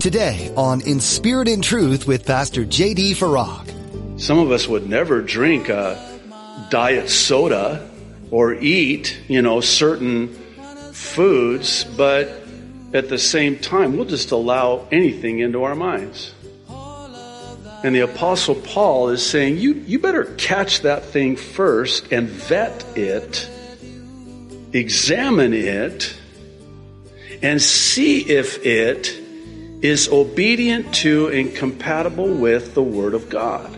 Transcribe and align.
Today 0.00 0.52
on 0.56 0.80
In 0.82 1.00
Spirit 1.00 1.48
and 1.48 1.62
Truth 1.62 2.06
with 2.06 2.24
Pastor 2.24 2.64
J.D. 2.64 3.14
Farag. 3.14 4.20
Some 4.20 4.38
of 4.38 4.52
us 4.52 4.68
would 4.68 4.88
never 4.88 5.20
drink 5.20 5.68
a 5.68 6.20
diet 6.70 7.10
soda 7.10 7.90
or 8.30 8.54
eat, 8.54 9.18
you 9.26 9.42
know, 9.42 9.60
certain 9.60 10.28
foods, 10.92 11.82
but 11.82 12.30
at 12.94 13.08
the 13.08 13.18
same 13.18 13.58
time, 13.58 13.96
we'll 13.96 14.06
just 14.06 14.30
allow 14.30 14.86
anything 14.92 15.40
into 15.40 15.64
our 15.64 15.74
minds. 15.74 16.32
And 17.82 17.92
the 17.92 18.00
Apostle 18.00 18.54
Paul 18.54 19.08
is 19.08 19.28
saying, 19.28 19.56
you, 19.56 19.74
you 19.74 19.98
better 19.98 20.26
catch 20.36 20.82
that 20.82 21.06
thing 21.06 21.34
first 21.34 22.12
and 22.12 22.28
vet 22.28 22.84
it, 22.96 23.50
examine 24.72 25.54
it, 25.54 26.14
and 27.42 27.60
see 27.60 28.20
if 28.20 28.64
it 28.64 29.24
is 29.82 30.08
obedient 30.08 30.92
to 30.92 31.28
and 31.28 31.54
compatible 31.54 32.28
with 32.28 32.74
the 32.74 32.82
Word 32.82 33.14
of 33.14 33.28
God, 33.28 33.76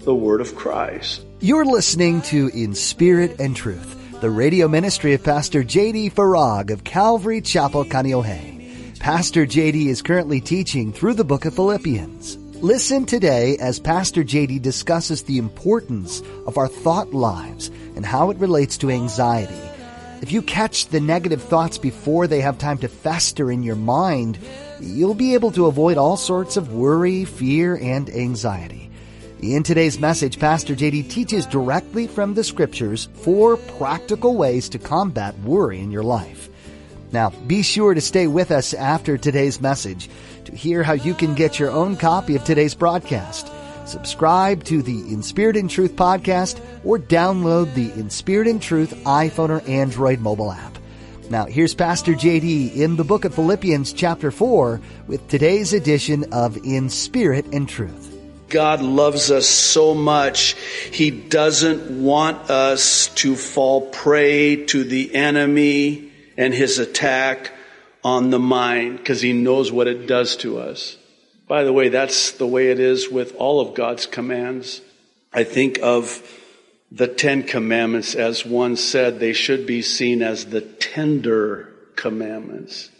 the 0.00 0.14
Word 0.14 0.40
of 0.40 0.54
Christ. 0.54 1.24
You're 1.40 1.64
listening 1.64 2.22
to 2.22 2.48
In 2.54 2.74
Spirit 2.74 3.40
and 3.40 3.56
Truth, 3.56 4.20
the 4.20 4.30
radio 4.30 4.68
ministry 4.68 5.12
of 5.14 5.24
Pastor 5.24 5.64
J.D. 5.64 6.10
Farag 6.10 6.70
of 6.70 6.84
Calvary 6.84 7.40
Chapel, 7.40 7.84
Kaneohe. 7.84 8.98
Pastor 9.00 9.44
J.D. 9.44 9.88
is 9.88 10.02
currently 10.02 10.40
teaching 10.40 10.92
through 10.92 11.14
the 11.14 11.24
book 11.24 11.44
of 11.44 11.54
Philippians. 11.54 12.36
Listen 12.62 13.04
today 13.04 13.56
as 13.56 13.80
Pastor 13.80 14.22
JD 14.22 14.60
discusses 14.60 15.22
the 15.22 15.38
importance 15.38 16.22
of 16.46 16.58
our 16.58 16.68
thought 16.68 17.12
lives 17.14 17.68
and 17.96 18.04
how 18.04 18.30
it 18.30 18.36
relates 18.36 18.76
to 18.76 18.90
anxiety. 18.90 19.58
If 20.20 20.30
you 20.30 20.42
catch 20.42 20.88
the 20.88 21.00
negative 21.00 21.42
thoughts 21.42 21.78
before 21.78 22.26
they 22.26 22.42
have 22.42 22.58
time 22.58 22.76
to 22.78 22.88
fester 22.88 23.50
in 23.50 23.62
your 23.62 23.76
mind, 23.76 24.38
you'll 24.80 25.14
be 25.14 25.34
able 25.34 25.50
to 25.52 25.66
avoid 25.66 25.98
all 25.98 26.16
sorts 26.16 26.56
of 26.56 26.72
worry, 26.72 27.24
fear, 27.24 27.76
and 27.76 28.08
anxiety. 28.10 28.90
In 29.42 29.62
today's 29.62 29.98
message, 29.98 30.38
Pastor 30.38 30.74
JD 30.74 31.08
teaches 31.08 31.46
directly 31.46 32.06
from 32.06 32.34
the 32.34 32.44
scriptures 32.44 33.08
four 33.14 33.56
practical 33.56 34.36
ways 34.36 34.68
to 34.70 34.78
combat 34.78 35.38
worry 35.40 35.80
in 35.80 35.90
your 35.90 36.02
life. 36.02 36.48
Now, 37.12 37.30
be 37.46 37.62
sure 37.62 37.94
to 37.94 38.00
stay 38.00 38.26
with 38.26 38.50
us 38.50 38.74
after 38.74 39.16
today's 39.16 39.60
message 39.60 40.10
to 40.44 40.54
hear 40.54 40.82
how 40.82 40.92
you 40.92 41.14
can 41.14 41.34
get 41.34 41.58
your 41.58 41.70
own 41.70 41.96
copy 41.96 42.36
of 42.36 42.44
today's 42.44 42.74
broadcast. 42.74 43.50
Subscribe 43.86 44.62
to 44.64 44.82
the 44.82 44.98
In 45.12 45.22
Spirit 45.22 45.56
and 45.56 45.68
Truth 45.68 45.96
podcast 45.96 46.60
or 46.84 46.98
download 46.98 47.72
the 47.74 47.90
In 47.98 48.10
Spirit 48.10 48.46
and 48.46 48.60
Truth 48.60 48.94
iPhone 49.04 49.48
or 49.48 49.66
Android 49.68 50.20
mobile 50.20 50.52
app. 50.52 50.78
Now, 51.30 51.46
here's 51.46 51.74
Pastor 51.74 52.14
JD 52.14 52.74
in 52.74 52.96
the 52.96 53.04
book 53.04 53.24
of 53.24 53.32
Philippians, 53.32 53.92
chapter 53.92 54.32
4, 54.32 54.80
with 55.06 55.28
today's 55.28 55.72
edition 55.72 56.32
of 56.32 56.56
In 56.66 56.90
Spirit 56.90 57.46
and 57.52 57.68
Truth. 57.68 58.18
God 58.48 58.82
loves 58.82 59.30
us 59.30 59.46
so 59.46 59.94
much, 59.94 60.56
He 60.90 61.12
doesn't 61.12 62.02
want 62.02 62.50
us 62.50 63.06
to 63.14 63.36
fall 63.36 63.82
prey 63.90 64.64
to 64.66 64.82
the 64.82 65.14
enemy 65.14 66.10
and 66.36 66.52
his 66.52 66.80
attack 66.80 67.52
on 68.02 68.30
the 68.30 68.40
mind 68.40 68.96
because 68.96 69.20
he 69.20 69.32
knows 69.32 69.70
what 69.70 69.86
it 69.86 70.08
does 70.08 70.36
to 70.38 70.58
us. 70.58 70.96
By 71.46 71.62
the 71.62 71.72
way, 71.72 71.90
that's 71.90 72.32
the 72.32 72.46
way 72.46 72.72
it 72.72 72.80
is 72.80 73.08
with 73.08 73.36
all 73.36 73.60
of 73.60 73.74
God's 73.74 74.06
commands. 74.06 74.80
I 75.32 75.44
think 75.44 75.78
of 75.80 76.08
the 76.90 77.06
Ten 77.06 77.44
Commandments 77.44 78.14
as 78.14 78.44
one 78.44 78.76
said, 78.76 79.20
they 79.20 79.32
should 79.32 79.66
be 79.66 79.82
seen 79.82 80.22
as 80.22 80.46
the 80.46 80.60
tender 80.60 81.72
commandments. 81.94 82.90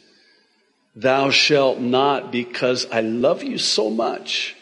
Thou 0.95 1.31
shalt 1.31 1.81
not 1.81 2.31
because 2.31 2.87
I 2.91 3.01
love 3.01 3.43
you 3.43 3.59
so 3.59 3.91
much. 3.91 4.57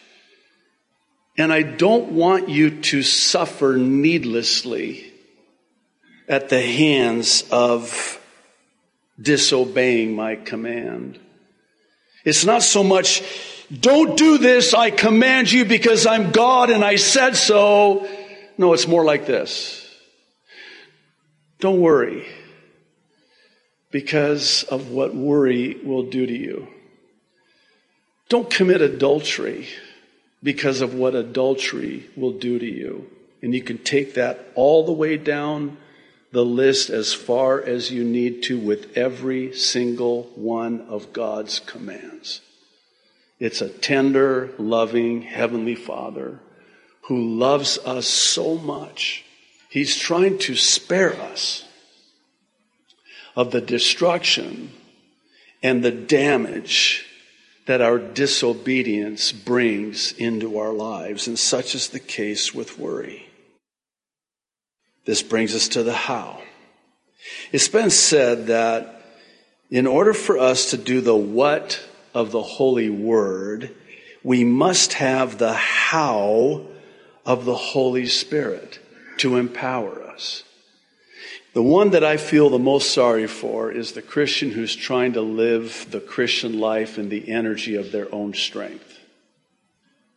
And 1.37 1.53
I 1.53 1.63
don't 1.63 2.13
want 2.13 2.49
you 2.49 2.81
to 2.83 3.03
suffer 3.03 3.77
needlessly 3.77 5.13
at 6.29 6.49
the 6.49 6.61
hands 6.61 7.45
of 7.51 8.21
disobeying 9.21 10.15
my 10.15 10.37
command. 10.37 11.19
It's 12.25 12.45
not 12.45 12.63
so 12.63 12.83
much, 12.83 13.23
don't 13.73 14.17
do 14.17 14.39
this, 14.39 14.75
I 14.75 14.91
command 14.91 15.51
you 15.51 15.65
because 15.65 16.07
I'm 16.07 16.31
God 16.31 16.71
and 16.71 16.85
I 16.85 16.97
said 16.97 17.37
so. 17.37 18.07
No, 18.59 18.73
it's 18.73 18.89
more 18.89 19.05
like 19.05 19.25
this. 19.25 19.89
Don't 21.61 21.81
worry 21.81 22.27
because 23.93 24.65
of 24.65 24.91
what 24.91 25.15
worry 25.15 25.77
will 25.85 26.03
do 26.03 26.27
to 26.27 26.37
you. 26.37 26.67
Don't 28.29 28.51
commit 28.51 28.83
adultery 28.83 29.69
because 30.43 30.81
of 30.81 30.93
what 30.93 31.15
adultery 31.15 32.11
will 32.17 32.33
do 32.33 32.59
to 32.59 32.67
you. 32.67 33.09
And 33.43 33.55
you 33.55 33.63
can 33.63 33.79
take 33.79 34.15
that 34.15 34.49
all 34.57 34.85
the 34.85 34.93
way 34.93 35.17
down 35.17 35.79
the 36.33 36.45
list 36.45 36.91
as 36.91 37.15
far 37.15 37.63
as 37.63 37.91
you 37.91 38.05
need 38.05 38.43
to 38.43 38.59
with 38.59 38.97
every 38.97 39.55
single 39.55 40.25
one 40.35 40.83
of 40.83 41.13
God's 41.13 41.61
commands. 41.61 42.41
It's 43.39 43.63
a 43.63 43.69
tender, 43.69 44.51
loving 44.59 45.23
Heavenly 45.23 45.77
Father 45.77 46.41
who 47.09 47.39
loves 47.39 47.79
us 47.79 48.07
so 48.07 48.57
much. 48.57 49.25
He's 49.71 49.97
trying 49.97 50.39
to 50.41 50.55
spare 50.55 51.19
us 51.19 51.65
of 53.35 53.51
the 53.51 53.63
destruction 53.63 54.73
and 55.63 55.83
the 55.83 55.91
damage 55.91 57.07
that 57.65 57.81
our 57.81 57.99
disobedience 57.99 59.33
brings 59.33 60.13
into 60.13 60.59
our 60.59 60.73
lives. 60.73 61.27
And 61.27 61.39
such 61.39 61.75
is 61.75 61.89
the 61.89 61.99
case 61.99 62.55
with 62.55 62.79
worry. 62.79 63.27
This 65.07 65.23
brings 65.23 65.55
us 65.55 65.69
to 65.69 65.83
the 65.83 65.95
how. 65.95 66.43
It's 67.53 67.69
been 67.69 67.91
said 67.91 68.49
that 68.49 69.03
in 69.71 69.87
order 69.87 70.13
for 70.13 70.37
us 70.39 70.71
to 70.71 70.77
do 70.77 71.01
the 71.01 71.17
what 71.17 71.81
of 72.13 72.33
the 72.33 72.43
Holy 72.43 72.91
Word, 72.91 73.75
we 74.23 74.45
must 74.45 74.93
have 74.95 75.39
the 75.39 75.55
how 75.55 76.67
of 77.29 77.45
the 77.45 77.55
Holy 77.55 78.07
Spirit 78.07 78.81
to 79.19 79.37
empower 79.37 80.03
us. 80.03 80.45
The 81.53 81.63
one 81.63 81.91
that 81.91 82.03
I 82.03 82.17
feel 82.17 82.49
the 82.49 82.59
most 82.59 82.93
sorry 82.93 83.27
for 83.27 83.71
is 83.71 83.93
the 83.93 84.03
Christian 84.03 84.51
who's 84.51 84.75
trying 84.75 85.13
to 85.13 85.21
live 85.21 85.87
the 85.91 86.01
Christian 86.01 86.59
life 86.59 86.99
in 86.99 87.11
the 87.11 87.31
energy 87.31 87.75
of 87.77 87.93
their 87.93 88.13
own 88.15 88.33
strength. 88.33 88.99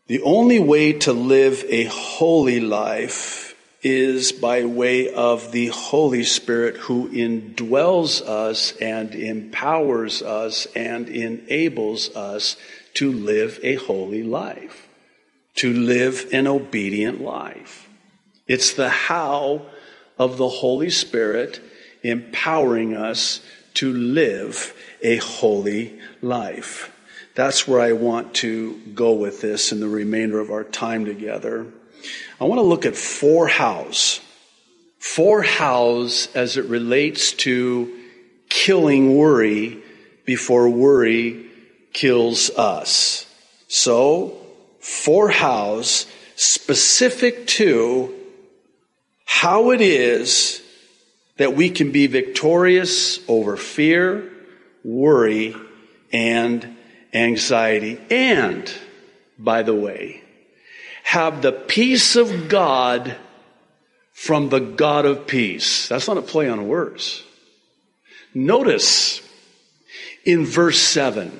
The 0.08 0.22
only 0.22 0.60
way 0.60 0.94
to 0.94 1.12
live 1.12 1.66
a 1.68 1.84
holy 1.84 2.62
life 2.62 3.56
is 3.82 4.32
by 4.32 4.64
way 4.64 5.14
of 5.14 5.52
the 5.52 5.68
Holy 5.68 6.24
Spirit 6.24 6.78
who 6.78 7.10
indwells 7.10 8.22
us 8.22 8.74
and 8.78 9.14
empowers 9.16 10.22
us 10.22 10.66
and 10.76 11.10
enables 11.10 12.16
us 12.16 12.56
to 12.94 13.12
live 13.12 13.60
a 13.64 13.76
holy 13.76 14.24
life, 14.24 14.88
to 15.56 15.74
live 15.74 16.30
an 16.32 16.48
obedient 16.48 17.22
life. 17.22 17.90
It's 18.48 18.74
the 18.74 18.90
how 18.90 19.66
of 20.18 20.38
the 20.38 20.50
Holy 20.50 20.90
Spirit 20.90 21.62
empowering 22.04 22.96
us 22.96 23.42
to 23.76 23.94
live 23.94 24.74
a 25.02 25.18
holy 25.18 26.00
life. 26.22 26.96
That's 27.36 27.68
where 27.68 27.80
I 27.80 27.94
want 27.94 28.36
to 28.36 28.78
go 28.94 29.14
with 29.14 29.42
this 29.42 29.72
in 29.72 29.80
the 29.80 29.88
remainder 29.88 30.40
of 30.40 30.52
our 30.52 30.64
time 30.64 31.06
together. 31.06 31.66
I 32.40 32.46
want 32.46 32.60
to 32.60 32.64
look 32.64 32.86
at 32.86 32.96
four 32.96 33.48
hows. 33.48 34.20
Four 35.00 35.44
hows 35.44 36.28
as 36.36 36.58
it 36.58 36.66
relates 36.66 37.34
to 37.34 37.98
killing 38.50 39.18
worry 39.18 39.82
before 40.26 40.70
worry 40.70 41.46
kills 41.94 42.50
us. 42.52 43.26
So, 43.68 44.41
four 44.82 45.30
hows 45.30 46.06
specific 46.36 47.48
to 47.48 48.14
how 49.26 49.72
it 49.72 49.82
is 49.82 50.62
that 51.38 51.56
we 51.56 51.70
can 51.70 51.92
be 51.92 52.08
victorious 52.08 53.20
over 53.30 53.56
fear, 53.56 54.30
worry, 54.84 55.56
and 56.12 56.76
anxiety. 57.14 58.00
And, 58.10 58.72
by 59.40 59.64
the 59.64 59.74
way, 59.74 60.22
have 61.04 61.42
the 61.42 61.52
peace 61.52 62.16
of 62.16 62.50
God 62.50 63.16
from 64.14 64.50
the 64.50 64.60
God 64.60 65.06
of 65.06 65.26
peace. 65.26 65.88
That's 65.88 66.08
not 66.08 66.18
a 66.18 66.22
play 66.22 66.48
on 66.50 66.68
words. 66.68 67.24
Notice 68.34 69.22
in 70.26 70.46
verse 70.46 70.80
7 70.80 71.32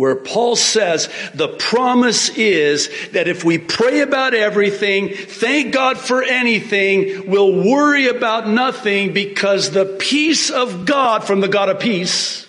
where 0.00 0.16
Paul 0.16 0.56
says 0.56 1.10
the 1.34 1.48
promise 1.48 2.30
is 2.30 2.88
that 3.10 3.28
if 3.28 3.44
we 3.44 3.58
pray 3.58 4.00
about 4.00 4.32
everything, 4.32 5.10
thank 5.10 5.74
God 5.74 5.98
for 5.98 6.22
anything, 6.22 7.30
we'll 7.30 7.52
worry 7.52 8.08
about 8.08 8.48
nothing 8.48 9.12
because 9.12 9.72
the 9.72 9.84
peace 9.84 10.48
of 10.50 10.86
God 10.86 11.24
from 11.24 11.42
the 11.42 11.48
God 11.48 11.68
of 11.68 11.80
peace 11.80 12.46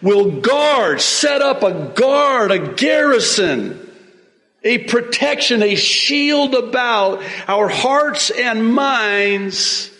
will 0.00 0.40
guard, 0.40 1.00
set 1.00 1.42
up 1.42 1.64
a 1.64 1.92
guard, 1.96 2.52
a 2.52 2.74
garrison, 2.74 3.90
a 4.62 4.78
protection, 4.78 5.60
a 5.60 5.74
shield 5.74 6.54
about 6.54 7.20
our 7.48 7.68
hearts 7.68 8.30
and 8.30 8.72
minds, 8.72 9.90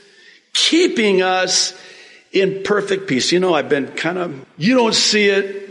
keeping 0.53 1.21
us 1.21 1.77
in 2.31 2.63
perfect 2.63 3.09
peace. 3.09 3.33
You 3.33 3.41
know, 3.41 3.55
I've 3.55 3.69
been 3.69 3.89
kind 3.89 4.19
of, 4.19 4.47
you 4.57 4.77
don't 4.77 4.95
see 4.95 5.27
it, 5.27 5.66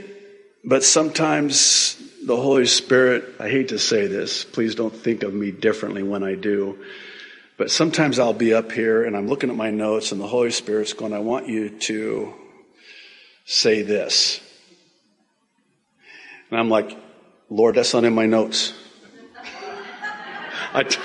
but 0.65 0.83
sometimes 0.83 1.95
the 2.25 2.35
Holy 2.35 2.65
Spirit, 2.65 3.35
I 3.39 3.49
hate 3.49 3.69
to 3.69 3.77
say 3.77 4.07
this, 4.07 4.43
please 4.43 4.73
don't 4.73 4.93
think 4.93 5.21
of 5.21 5.31
me 5.31 5.51
differently 5.51 6.01
when 6.01 6.23
I 6.23 6.33
do. 6.33 6.83
But 7.57 7.69
sometimes 7.69 8.17
I'll 8.17 8.33
be 8.33 8.53
up 8.53 8.71
here 8.71 9.03
and 9.03 9.15
I'm 9.15 9.27
looking 9.27 9.51
at 9.51 9.55
my 9.55 9.69
notes 9.69 10.11
and 10.11 10.19
the 10.19 10.27
Holy 10.27 10.49
Spirit's 10.49 10.93
going, 10.93 11.13
I 11.13 11.19
want 11.19 11.47
you 11.47 11.69
to 11.69 12.33
say 13.45 13.83
this. 13.83 14.41
And 16.49 16.59
I'm 16.59 16.69
like, 16.69 16.97
Lord, 17.49 17.75
that's 17.75 17.93
not 17.93 18.03
in 18.03 18.15
my 18.15 18.25
notes. 18.25 18.73
I, 20.73 20.83
t- 20.83 20.99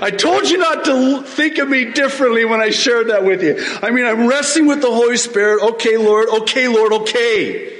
I 0.00 0.10
told 0.10 0.48
you 0.48 0.58
not 0.58 0.84
to 0.84 1.22
think 1.22 1.58
of 1.58 1.68
me 1.68 1.86
differently 1.86 2.44
when 2.44 2.60
I 2.60 2.70
shared 2.70 3.08
that 3.08 3.24
with 3.24 3.42
you. 3.42 3.56
I 3.82 3.90
mean, 3.90 4.04
I'm 4.04 4.28
wrestling 4.28 4.66
with 4.66 4.82
the 4.82 4.90
Holy 4.90 5.16
Spirit. 5.16 5.62
Okay, 5.72 5.96
Lord. 5.96 6.28
Okay, 6.28 6.68
Lord. 6.68 6.92
Okay. 6.92 7.75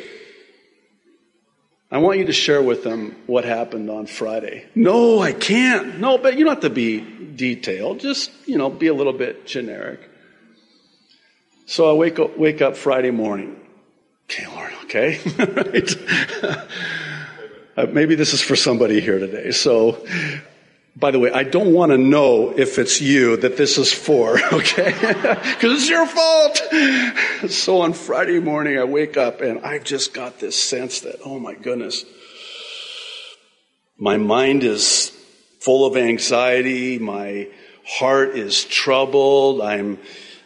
I 1.90 1.98
want 1.98 2.18
you 2.18 2.24
to 2.26 2.32
share 2.32 2.60
with 2.60 2.82
them 2.82 3.14
what 3.26 3.44
happened 3.44 3.90
on 3.90 4.06
Friday. 4.06 4.66
No, 4.74 5.20
I 5.20 5.32
can't. 5.32 6.00
No, 6.00 6.18
but 6.18 6.36
you 6.36 6.44
don't 6.44 6.54
have 6.54 6.62
to 6.62 6.70
be 6.70 7.00
detailed. 7.36 8.00
Just, 8.00 8.32
you 8.44 8.58
know, 8.58 8.70
be 8.70 8.88
a 8.88 8.94
little 8.94 9.12
bit 9.12 9.46
generic. 9.46 10.00
So 11.66 11.88
I 11.88 11.92
wake 11.92 12.18
up, 12.18 12.36
wake 12.36 12.60
up 12.60 12.76
Friday 12.76 13.12
morning. 13.12 13.60
Okay, 14.24 14.46
Lord, 14.48 14.72
okay. 14.84 15.20
right? 15.38 16.66
uh, 17.76 17.86
maybe 17.86 18.16
this 18.16 18.32
is 18.32 18.40
for 18.40 18.56
somebody 18.56 19.00
here 19.00 19.20
today. 19.20 19.52
So 19.52 20.04
by 20.98 21.10
the 21.10 21.18
way, 21.18 21.30
I 21.30 21.42
don't 21.42 21.74
want 21.74 21.92
to 21.92 21.98
know 21.98 22.54
if 22.56 22.78
it's 22.78 23.02
you 23.02 23.36
that 23.36 23.58
this 23.58 23.76
is 23.76 23.92
for, 23.92 24.38
okay? 24.52 24.92
Because 24.92 25.82
it's 25.82 25.90
your 25.90 26.06
fault. 26.06 27.50
So 27.50 27.82
on 27.82 27.92
Friday 27.92 28.40
morning, 28.40 28.78
I 28.78 28.84
wake 28.84 29.18
up 29.18 29.42
and 29.42 29.60
I've 29.64 29.84
just 29.84 30.14
got 30.14 30.40
this 30.40 30.56
sense 30.60 31.00
that, 31.00 31.16
oh 31.22 31.38
my 31.38 31.54
goodness, 31.54 32.04
my 33.98 34.16
mind 34.16 34.64
is 34.64 35.10
full 35.60 35.86
of 35.86 35.98
anxiety. 35.98 36.98
My 36.98 37.48
heart 37.86 38.30
is 38.30 38.64
troubled. 38.64 39.60
I'm 39.60 39.98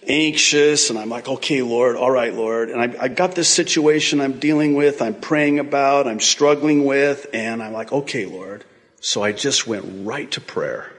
anxious 0.06 0.90
and 0.90 0.98
I'm 0.98 1.10
like, 1.10 1.28
okay, 1.28 1.62
Lord, 1.62 1.94
all 1.94 2.10
right, 2.10 2.34
Lord. 2.34 2.70
And 2.70 2.80
I, 2.80 3.04
I 3.04 3.08
got 3.08 3.36
this 3.36 3.48
situation 3.48 4.20
I'm 4.20 4.40
dealing 4.40 4.74
with, 4.74 5.00
I'm 5.00 5.14
praying 5.14 5.60
about, 5.60 6.08
I'm 6.08 6.20
struggling 6.20 6.84
with, 6.84 7.26
and 7.32 7.62
I'm 7.62 7.72
like, 7.72 7.92
okay, 7.92 8.26
Lord. 8.26 8.64
So 9.00 9.22
I 9.22 9.32
just 9.32 9.66
went 9.66 10.06
right 10.06 10.30
to 10.32 10.40
prayer. 10.40 10.92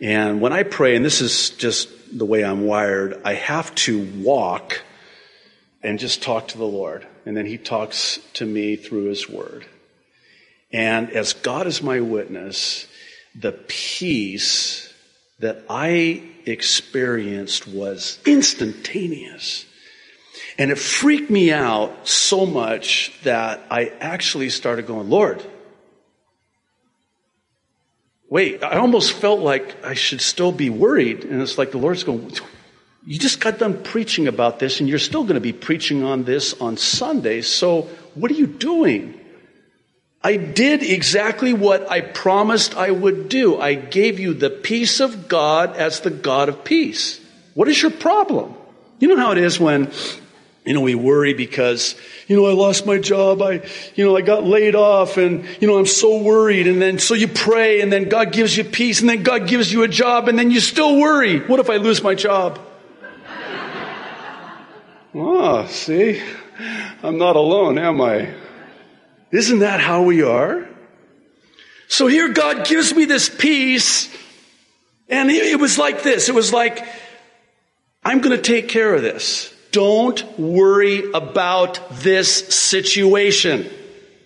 And 0.00 0.40
when 0.40 0.52
I 0.52 0.62
pray, 0.62 0.94
and 0.94 1.04
this 1.04 1.20
is 1.20 1.50
just 1.50 1.88
the 2.16 2.24
way 2.24 2.44
I'm 2.44 2.66
wired, 2.66 3.20
I 3.24 3.34
have 3.34 3.74
to 3.76 4.04
walk 4.18 4.82
and 5.82 5.98
just 5.98 6.22
talk 6.22 6.48
to 6.48 6.58
the 6.58 6.64
Lord. 6.64 7.06
And 7.24 7.36
then 7.36 7.46
He 7.46 7.58
talks 7.58 8.18
to 8.34 8.46
me 8.46 8.76
through 8.76 9.06
His 9.06 9.28
Word. 9.28 9.66
And 10.72 11.10
as 11.10 11.32
God 11.32 11.66
is 11.66 11.82
my 11.82 12.00
witness, 12.00 12.86
the 13.34 13.52
peace 13.52 14.92
that 15.38 15.64
I 15.68 16.22
experienced 16.44 17.66
was 17.66 18.18
instantaneous. 18.24 19.66
And 20.58 20.70
it 20.70 20.78
freaked 20.78 21.30
me 21.30 21.52
out 21.52 22.08
so 22.08 22.46
much 22.46 23.12
that 23.24 23.64
I 23.70 23.92
actually 24.00 24.50
started 24.50 24.86
going, 24.86 25.10
Lord, 25.10 25.44
wait, 28.28 28.62
I 28.62 28.76
almost 28.78 29.12
felt 29.12 29.40
like 29.40 29.84
I 29.84 29.94
should 29.94 30.20
still 30.20 30.52
be 30.52 30.70
worried. 30.70 31.24
And 31.24 31.40
it's 31.42 31.58
like 31.58 31.70
the 31.70 31.78
Lord's 31.78 32.04
going, 32.04 32.32
you 33.06 33.18
just 33.18 33.40
got 33.40 33.58
done 33.58 33.82
preaching 33.82 34.26
about 34.26 34.58
this 34.58 34.80
and 34.80 34.88
you're 34.88 34.98
still 34.98 35.22
going 35.22 35.34
to 35.34 35.40
be 35.40 35.52
preaching 35.52 36.02
on 36.02 36.24
this 36.24 36.54
on 36.60 36.76
Sunday. 36.76 37.42
So 37.42 37.82
what 38.14 38.30
are 38.30 38.34
you 38.34 38.46
doing? 38.46 39.20
I 40.22 40.36
did 40.36 40.82
exactly 40.82 41.52
what 41.52 41.88
I 41.88 42.00
promised 42.00 42.76
I 42.76 42.90
would 42.90 43.28
do. 43.28 43.60
I 43.60 43.74
gave 43.74 44.18
you 44.18 44.34
the 44.34 44.50
peace 44.50 44.98
of 44.98 45.28
God 45.28 45.76
as 45.76 46.00
the 46.00 46.10
God 46.10 46.48
of 46.48 46.64
peace. 46.64 47.20
What 47.54 47.68
is 47.68 47.80
your 47.80 47.92
problem? 47.92 48.54
You 48.98 49.08
know 49.08 49.16
how 49.16 49.32
it 49.32 49.38
is 49.38 49.60
when 49.60 49.92
you 50.66 50.74
know, 50.74 50.80
we 50.80 50.96
worry 50.96 51.32
because, 51.32 51.94
you 52.26 52.36
know, 52.36 52.46
I 52.46 52.52
lost 52.52 52.86
my 52.86 52.98
job. 52.98 53.40
I, 53.40 53.62
you 53.94 54.04
know, 54.04 54.16
I 54.16 54.20
got 54.20 54.42
laid 54.42 54.74
off 54.74 55.16
and, 55.16 55.44
you 55.60 55.68
know, 55.68 55.78
I'm 55.78 55.86
so 55.86 56.20
worried. 56.20 56.66
And 56.66 56.82
then, 56.82 56.98
so 56.98 57.14
you 57.14 57.28
pray 57.28 57.80
and 57.80 57.92
then 57.92 58.08
God 58.08 58.32
gives 58.32 58.56
you 58.56 58.64
peace 58.64 59.00
and 59.00 59.08
then 59.08 59.22
God 59.22 59.46
gives 59.46 59.72
you 59.72 59.84
a 59.84 59.88
job 59.88 60.26
and 60.26 60.36
then 60.36 60.50
you 60.50 60.58
still 60.58 60.98
worry. 60.98 61.38
What 61.38 61.60
if 61.60 61.70
I 61.70 61.76
lose 61.76 62.02
my 62.02 62.14
job? 62.14 62.58
Ah, 65.18 65.64
see? 65.64 66.22
I'm 67.02 67.16
not 67.16 67.36
alone, 67.36 67.78
am 67.78 68.02
I? 68.02 68.34
Isn't 69.30 69.60
that 69.60 69.80
how 69.80 70.02
we 70.02 70.22
are? 70.22 70.68
So 71.88 72.06
here 72.06 72.28
God 72.34 72.66
gives 72.66 72.94
me 72.94 73.06
this 73.06 73.30
peace 73.30 74.14
and 75.08 75.30
it 75.30 75.58
was 75.58 75.78
like 75.78 76.02
this. 76.02 76.28
It 76.28 76.34
was 76.34 76.52
like, 76.52 76.84
I'm 78.04 78.20
going 78.20 78.36
to 78.36 78.42
take 78.42 78.68
care 78.68 78.94
of 78.94 79.00
this. 79.00 79.55
Don't 79.76 80.38
worry 80.38 81.10
about 81.12 81.80
this 81.90 82.48
situation. 82.48 83.68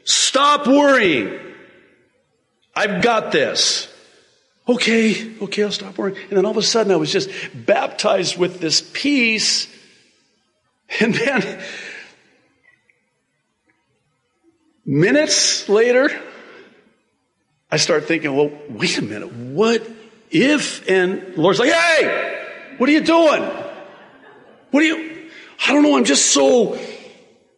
Stop 0.04 0.68
worrying. 0.68 1.40
I've 2.72 3.02
got 3.02 3.32
this. 3.32 3.92
Okay, 4.68 5.36
okay, 5.42 5.64
I'll 5.64 5.72
stop 5.72 5.98
worrying. 5.98 6.18
And 6.28 6.38
then 6.38 6.44
all 6.44 6.52
of 6.52 6.56
a 6.56 6.62
sudden 6.62 6.92
I 6.92 6.96
was 6.96 7.10
just 7.10 7.30
baptized 7.52 8.38
with 8.38 8.60
this 8.60 8.88
peace. 8.92 9.66
And 11.00 11.16
then 11.16 11.60
minutes 14.86 15.68
later, 15.68 16.10
I 17.72 17.76
start 17.76 18.04
thinking, 18.04 18.36
well, 18.36 18.52
wait 18.68 18.98
a 18.98 19.02
minute, 19.02 19.32
what 19.32 19.84
if? 20.30 20.88
And 20.88 21.36
Lord's 21.36 21.58
like, 21.58 21.72
hey, 21.72 22.74
what 22.78 22.88
are 22.88 22.92
you 22.92 23.00
doing? 23.00 23.42
What 24.70 24.84
are 24.84 24.86
you, 24.86 25.09
I 25.66 25.72
don't 25.72 25.82
know, 25.82 25.96
I'm 25.96 26.04
just 26.04 26.32
so 26.32 26.78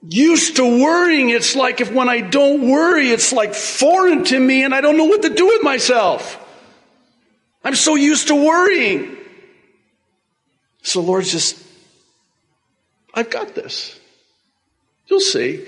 used 0.08 0.56
to 0.56 0.64
worrying. 0.64 1.30
It's 1.30 1.54
like 1.54 1.80
if 1.80 1.92
when 1.92 2.08
I 2.08 2.20
don't 2.20 2.68
worry, 2.68 3.10
it's 3.10 3.32
like 3.32 3.54
foreign 3.54 4.24
to 4.24 4.38
me 4.38 4.64
and 4.64 4.74
I 4.74 4.80
don't 4.80 4.96
know 4.96 5.04
what 5.04 5.22
to 5.22 5.30
do 5.30 5.46
with 5.46 5.62
myself. 5.62 6.38
I'm 7.64 7.76
so 7.76 7.94
used 7.94 8.28
to 8.28 8.34
worrying. 8.34 9.16
So 10.82 11.00
Lord, 11.00 11.24
just, 11.24 11.62
I've 13.14 13.30
got 13.30 13.54
this. 13.54 13.98
You'll 15.06 15.20
see. 15.20 15.66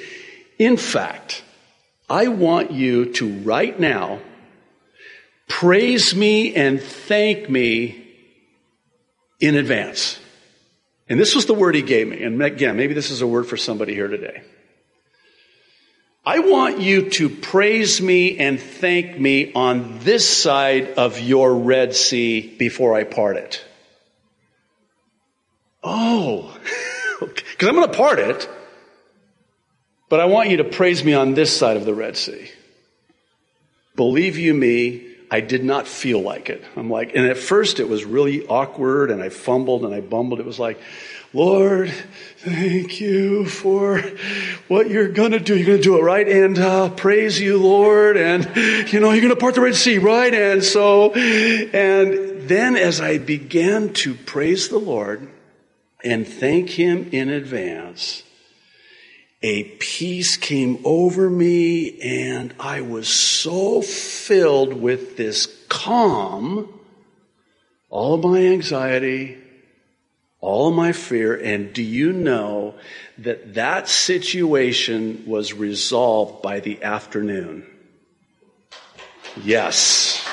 In 0.58 0.76
fact, 0.76 1.42
I 2.08 2.28
want 2.28 2.72
you 2.72 3.12
to 3.14 3.32
right 3.40 3.78
now 3.78 4.20
praise 5.48 6.14
me 6.14 6.54
and 6.54 6.80
thank 6.80 7.48
me 7.48 8.08
in 9.40 9.56
advance. 9.56 10.18
And 11.08 11.20
this 11.20 11.34
was 11.34 11.46
the 11.46 11.54
word 11.54 11.74
he 11.74 11.82
gave 11.82 12.08
me. 12.08 12.22
And 12.22 12.42
again, 12.42 12.76
maybe 12.76 12.94
this 12.94 13.10
is 13.10 13.20
a 13.20 13.26
word 13.26 13.46
for 13.46 13.56
somebody 13.56 13.94
here 13.94 14.08
today. 14.08 14.42
I 16.26 16.38
want 16.38 16.80
you 16.80 17.10
to 17.10 17.28
praise 17.28 18.00
me 18.00 18.38
and 18.38 18.58
thank 18.58 19.18
me 19.18 19.52
on 19.52 19.98
this 20.00 20.26
side 20.26 20.94
of 20.94 21.20
your 21.20 21.54
Red 21.54 21.94
Sea 21.94 22.56
before 22.56 22.94
I 22.94 23.04
part 23.04 23.36
it. 23.36 23.62
Oh, 25.82 26.56
because 27.20 27.68
I'm 27.68 27.74
going 27.74 27.90
to 27.90 27.94
part 27.94 28.18
it, 28.18 28.48
but 30.08 30.20
I 30.20 30.24
want 30.24 30.48
you 30.48 30.56
to 30.58 30.64
praise 30.64 31.04
me 31.04 31.12
on 31.12 31.34
this 31.34 31.54
side 31.54 31.76
of 31.76 31.84
the 31.84 31.94
Red 31.94 32.16
Sea. 32.16 32.50
Believe 33.94 34.38
you 34.38 34.54
me, 34.54 35.13
I 35.34 35.40
did 35.40 35.64
not 35.64 35.88
feel 35.88 36.20
like 36.20 36.48
it. 36.48 36.62
I'm 36.76 36.88
like, 36.88 37.16
and 37.16 37.26
at 37.26 37.36
first 37.36 37.80
it 37.80 37.88
was 37.88 38.04
really 38.04 38.46
awkward 38.46 39.10
and 39.10 39.20
I 39.20 39.30
fumbled 39.30 39.84
and 39.84 39.92
I 39.92 40.00
bumbled. 40.00 40.38
It 40.38 40.46
was 40.46 40.60
like, 40.60 40.78
Lord, 41.32 41.90
thank 42.36 43.00
you 43.00 43.44
for 43.44 43.98
what 44.68 44.88
you're 44.88 45.08
gonna 45.08 45.40
do. 45.40 45.56
You're 45.56 45.66
gonna 45.66 45.82
do 45.82 45.98
it 45.98 46.04
right 46.04 46.28
and 46.28 46.56
uh, 46.56 46.90
praise 46.90 47.40
you, 47.40 47.58
Lord. 47.58 48.16
And 48.16 48.44
you 48.92 49.00
know, 49.00 49.10
you're 49.10 49.22
gonna 49.22 49.34
part 49.34 49.56
the 49.56 49.62
Red 49.62 49.74
Sea, 49.74 49.98
right? 49.98 50.32
And 50.32 50.62
so, 50.62 51.12
and 51.12 52.48
then 52.48 52.76
as 52.76 53.00
I 53.00 53.18
began 53.18 53.92
to 53.94 54.14
praise 54.14 54.68
the 54.68 54.78
Lord 54.78 55.28
and 56.04 56.28
thank 56.28 56.70
Him 56.70 57.08
in 57.10 57.28
advance, 57.28 58.22
a 59.44 59.64
peace 59.78 60.38
came 60.38 60.78
over 60.86 61.28
me 61.28 62.00
and 62.00 62.54
I 62.58 62.80
was 62.80 63.08
so 63.08 63.82
filled 63.82 64.72
with 64.72 65.18
this 65.18 65.44
calm, 65.68 66.72
all 67.90 68.16
my 68.16 68.38
anxiety, 68.38 69.36
all 70.40 70.70
my 70.70 70.92
fear. 70.92 71.38
And 71.38 71.74
do 71.74 71.82
you 71.82 72.10
know 72.14 72.74
that 73.18 73.52
that 73.52 73.86
situation 73.86 75.24
was 75.26 75.52
resolved 75.52 76.40
by 76.40 76.60
the 76.60 76.82
afternoon? 76.82 77.66
Yes. 79.42 80.26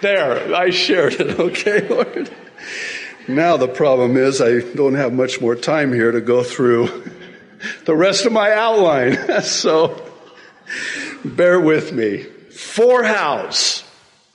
There, 0.00 0.54
I 0.54 0.70
shared 0.70 1.20
it, 1.20 1.38
okay, 1.38 1.86
Lord? 1.86 2.30
Now 3.28 3.58
the 3.58 3.68
problem 3.68 4.16
is 4.16 4.40
I 4.40 4.60
don't 4.60 4.94
have 4.94 5.12
much 5.12 5.42
more 5.42 5.54
time 5.54 5.92
here 5.92 6.12
to 6.12 6.22
go 6.22 6.42
through 6.42 7.10
the 7.84 7.96
rest 7.96 8.26
of 8.26 8.32
my 8.32 8.52
outline. 8.52 9.42
so 9.42 10.00
bear 11.24 11.60
with 11.60 11.92
me. 11.92 12.22
Four 12.22 13.04
house. 13.04 13.82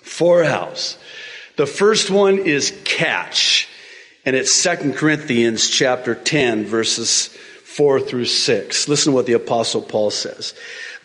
Four 0.02 0.44
house. 0.44 0.98
The 1.56 1.66
first 1.66 2.10
one 2.10 2.40
is 2.40 2.78
catch. 2.86 3.68
And 4.26 4.36
it's 4.36 4.52
Second 4.52 4.96
Corinthians 4.96 5.70
chapter 5.70 6.14
10 6.16 6.66
verses 6.66 7.28
4 7.28 8.00
through 8.02 8.26
6. 8.26 8.88
Listen 8.88 9.12
to 9.12 9.16
what 9.16 9.26
the 9.26 9.34
apostle 9.34 9.82
Paul 9.82 10.12
says. 10.12 10.54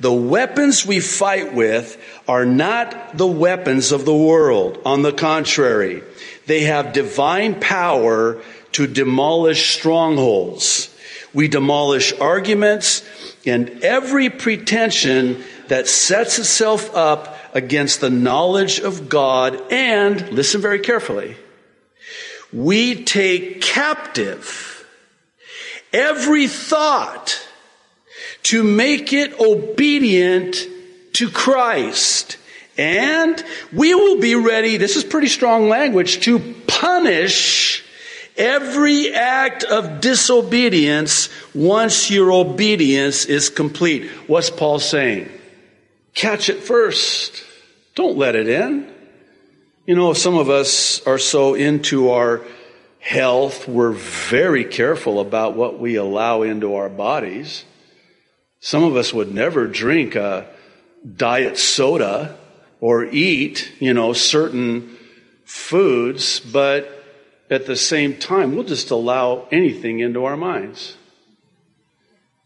The 0.01 0.13
weapons 0.13 0.85
we 0.85 1.01
fight 1.01 1.55
with 1.55 2.03
are 2.27 2.45
not 2.45 3.17
the 3.17 3.27
weapons 3.27 3.93
of 3.93 4.05
the 4.05 4.15
world. 4.15 4.81
On 4.85 5.03
the 5.03 5.13
contrary, 5.13 6.03
they 6.47 6.63
have 6.65 6.93
divine 6.93 7.61
power 7.61 8.43
to 8.73 8.87
demolish 8.87 9.77
strongholds. 9.77 10.94
We 11.35 11.49
demolish 11.49 12.13
arguments 12.21 13.03
and 13.45 13.83
every 13.83 14.31
pretension 14.31 15.43
that 15.69 15.89
sets 15.89 16.39
itself 16.39 16.95
up 16.95 17.37
against 17.55 18.01
the 18.01 18.11
knowledge 18.11 18.79
of 18.79 19.09
God 19.09 19.61
and, 19.73 20.31
listen 20.33 20.61
very 20.61 20.79
carefully, 20.79 21.37
we 22.53 23.03
take 23.03 23.61
captive 23.61 24.87
every 25.93 26.47
thought 26.47 27.47
to 28.45 28.63
make 28.63 29.13
it 29.13 29.39
obedient 29.41 30.57
to 31.15 31.31
Christ. 31.31 32.37
And 32.77 33.43
we 33.73 33.95
will 33.95 34.21
be 34.21 34.35
ready, 34.35 34.77
this 34.77 34.97
is 34.97 35.05
pretty 35.05 35.29
strong 35.29 35.69
language, 35.69 36.21
to 36.21 36.39
punish 36.67 37.85
every 38.37 39.15
act 39.15 39.65
of 39.65 40.01
disobedience 40.01 41.29
once 41.55 42.11
your 42.11 42.33
obedience 42.33 43.25
is 43.25 43.49
complete. 43.49 44.09
What's 44.27 44.51
Paul 44.51 44.79
saying? 44.79 45.31
Catch 46.15 46.49
it 46.49 46.63
first. 46.63 47.45
Don't 47.95 48.17
let 48.17 48.35
it 48.35 48.49
in. 48.49 48.93
You 49.87 49.95
know, 49.95 50.13
some 50.15 50.37
of 50.37 50.49
us 50.49 51.07
are 51.07 51.19
so 51.19 51.55
into 51.55 52.11
our 52.11 52.43
health, 53.05 53.69
we're 53.69 53.93
very 53.93 54.65
careful 54.65 55.21
about 55.21 55.55
what 55.55 55.79
we 55.79 55.97
allow 55.97 56.41
into 56.41 56.75
our 56.75 56.89
bodies. 56.89 57.65
Some 58.61 58.83
of 58.83 58.97
us 58.97 59.13
would 59.13 59.35
never 59.35 59.67
drink 59.67 60.15
a 60.15 60.49
diet 61.17 61.59
soda 61.59 62.39
or 62.81 63.05
eat, 63.05 63.71
you 63.79 63.93
know, 63.93 64.15
certain 64.15 64.97
foods, 65.45 66.41
but 66.41 66.94
at 67.55 67.67
the 67.67 67.77
same 67.77 68.17
time, 68.17 68.55
we'll 68.55 68.65
just 68.65 68.91
allow 68.91 69.47
anything 69.51 70.01
into 70.01 70.25
our 70.25 70.37
minds. 70.37 70.97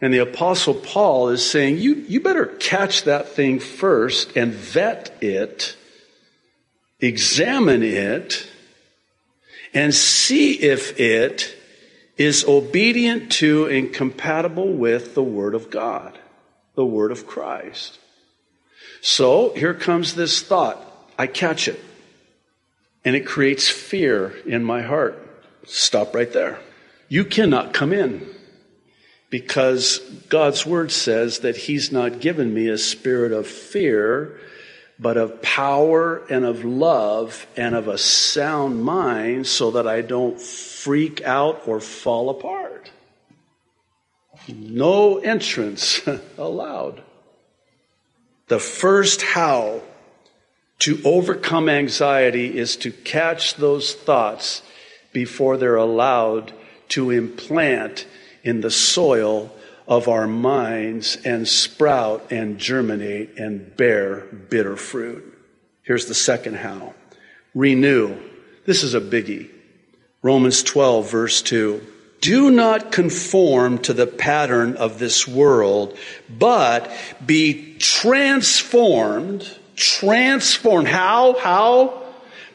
And 0.00 0.14
the 0.14 0.18
apostle 0.18 0.74
Paul 0.74 1.30
is 1.30 1.48
saying, 1.48 1.78
you, 1.78 1.94
you 1.94 2.20
better 2.20 2.46
catch 2.46 3.04
that 3.04 3.28
thing 3.28 3.58
first 3.58 4.36
and 4.36 4.52
vet 4.52 5.16
it, 5.20 5.76
examine 7.00 7.82
it, 7.82 8.48
and 9.74 9.94
see 9.94 10.54
if 10.54 10.98
it 11.00 11.56
is 12.16 12.44
obedient 12.44 13.32
to 13.32 13.66
and 13.66 13.92
compatible 13.92 14.72
with 14.72 15.14
the 15.14 15.22
Word 15.22 15.54
of 15.54 15.70
God, 15.70 16.18
the 16.74 16.86
Word 16.86 17.10
of 17.12 17.26
Christ. 17.26 17.98
So 19.00 19.52
here 19.54 19.74
comes 19.74 20.14
this 20.14 20.42
thought. 20.42 20.84
I 21.18 21.26
catch 21.26 21.68
it. 21.68 21.80
And 23.08 23.16
it 23.16 23.24
creates 23.24 23.70
fear 23.70 24.34
in 24.44 24.62
my 24.62 24.82
heart. 24.82 25.18
Stop 25.64 26.14
right 26.14 26.30
there. 26.30 26.60
You 27.08 27.24
cannot 27.24 27.72
come 27.72 27.94
in 27.94 28.28
because 29.30 30.00
God's 30.28 30.66
Word 30.66 30.92
says 30.92 31.38
that 31.38 31.56
He's 31.56 31.90
not 31.90 32.20
given 32.20 32.52
me 32.52 32.68
a 32.68 32.76
spirit 32.76 33.32
of 33.32 33.46
fear, 33.46 34.38
but 34.98 35.16
of 35.16 35.40
power 35.40 36.22
and 36.28 36.44
of 36.44 36.66
love 36.66 37.46
and 37.56 37.74
of 37.74 37.88
a 37.88 37.96
sound 37.96 38.84
mind 38.84 39.46
so 39.46 39.70
that 39.70 39.86
I 39.86 40.02
don't 40.02 40.38
freak 40.38 41.22
out 41.22 41.66
or 41.66 41.80
fall 41.80 42.28
apart. 42.28 42.90
No 44.48 45.16
entrance 45.16 46.02
allowed. 46.36 47.02
The 48.48 48.58
first 48.60 49.22
how 49.22 49.80
to 50.80 51.00
overcome 51.04 51.68
anxiety 51.68 52.56
is 52.56 52.76
to 52.76 52.90
catch 52.90 53.56
those 53.56 53.94
thoughts 53.94 54.62
before 55.12 55.56
they're 55.56 55.76
allowed 55.76 56.52
to 56.88 57.10
implant 57.10 58.06
in 58.42 58.60
the 58.60 58.70
soil 58.70 59.52
of 59.86 60.08
our 60.08 60.26
minds 60.26 61.16
and 61.24 61.48
sprout 61.48 62.30
and 62.30 62.58
germinate 62.58 63.38
and 63.38 63.76
bear 63.76 64.20
bitter 64.50 64.76
fruit. 64.76 65.24
Here's 65.82 66.06
the 66.06 66.14
second 66.14 66.56
how. 66.56 66.94
Renew. 67.54 68.16
This 68.66 68.82
is 68.82 68.94
a 68.94 69.00
biggie. 69.00 69.50
Romans 70.22 70.62
12 70.62 71.10
verse 71.10 71.42
2. 71.42 71.80
Do 72.20 72.50
not 72.50 72.92
conform 72.92 73.78
to 73.78 73.92
the 73.92 74.06
pattern 74.06 74.76
of 74.76 74.98
this 74.98 75.26
world, 75.26 75.96
but 76.28 76.90
be 77.24 77.76
transformed, 77.78 79.48
transformed. 79.78 80.88
How? 80.88 81.38
How? 81.38 82.02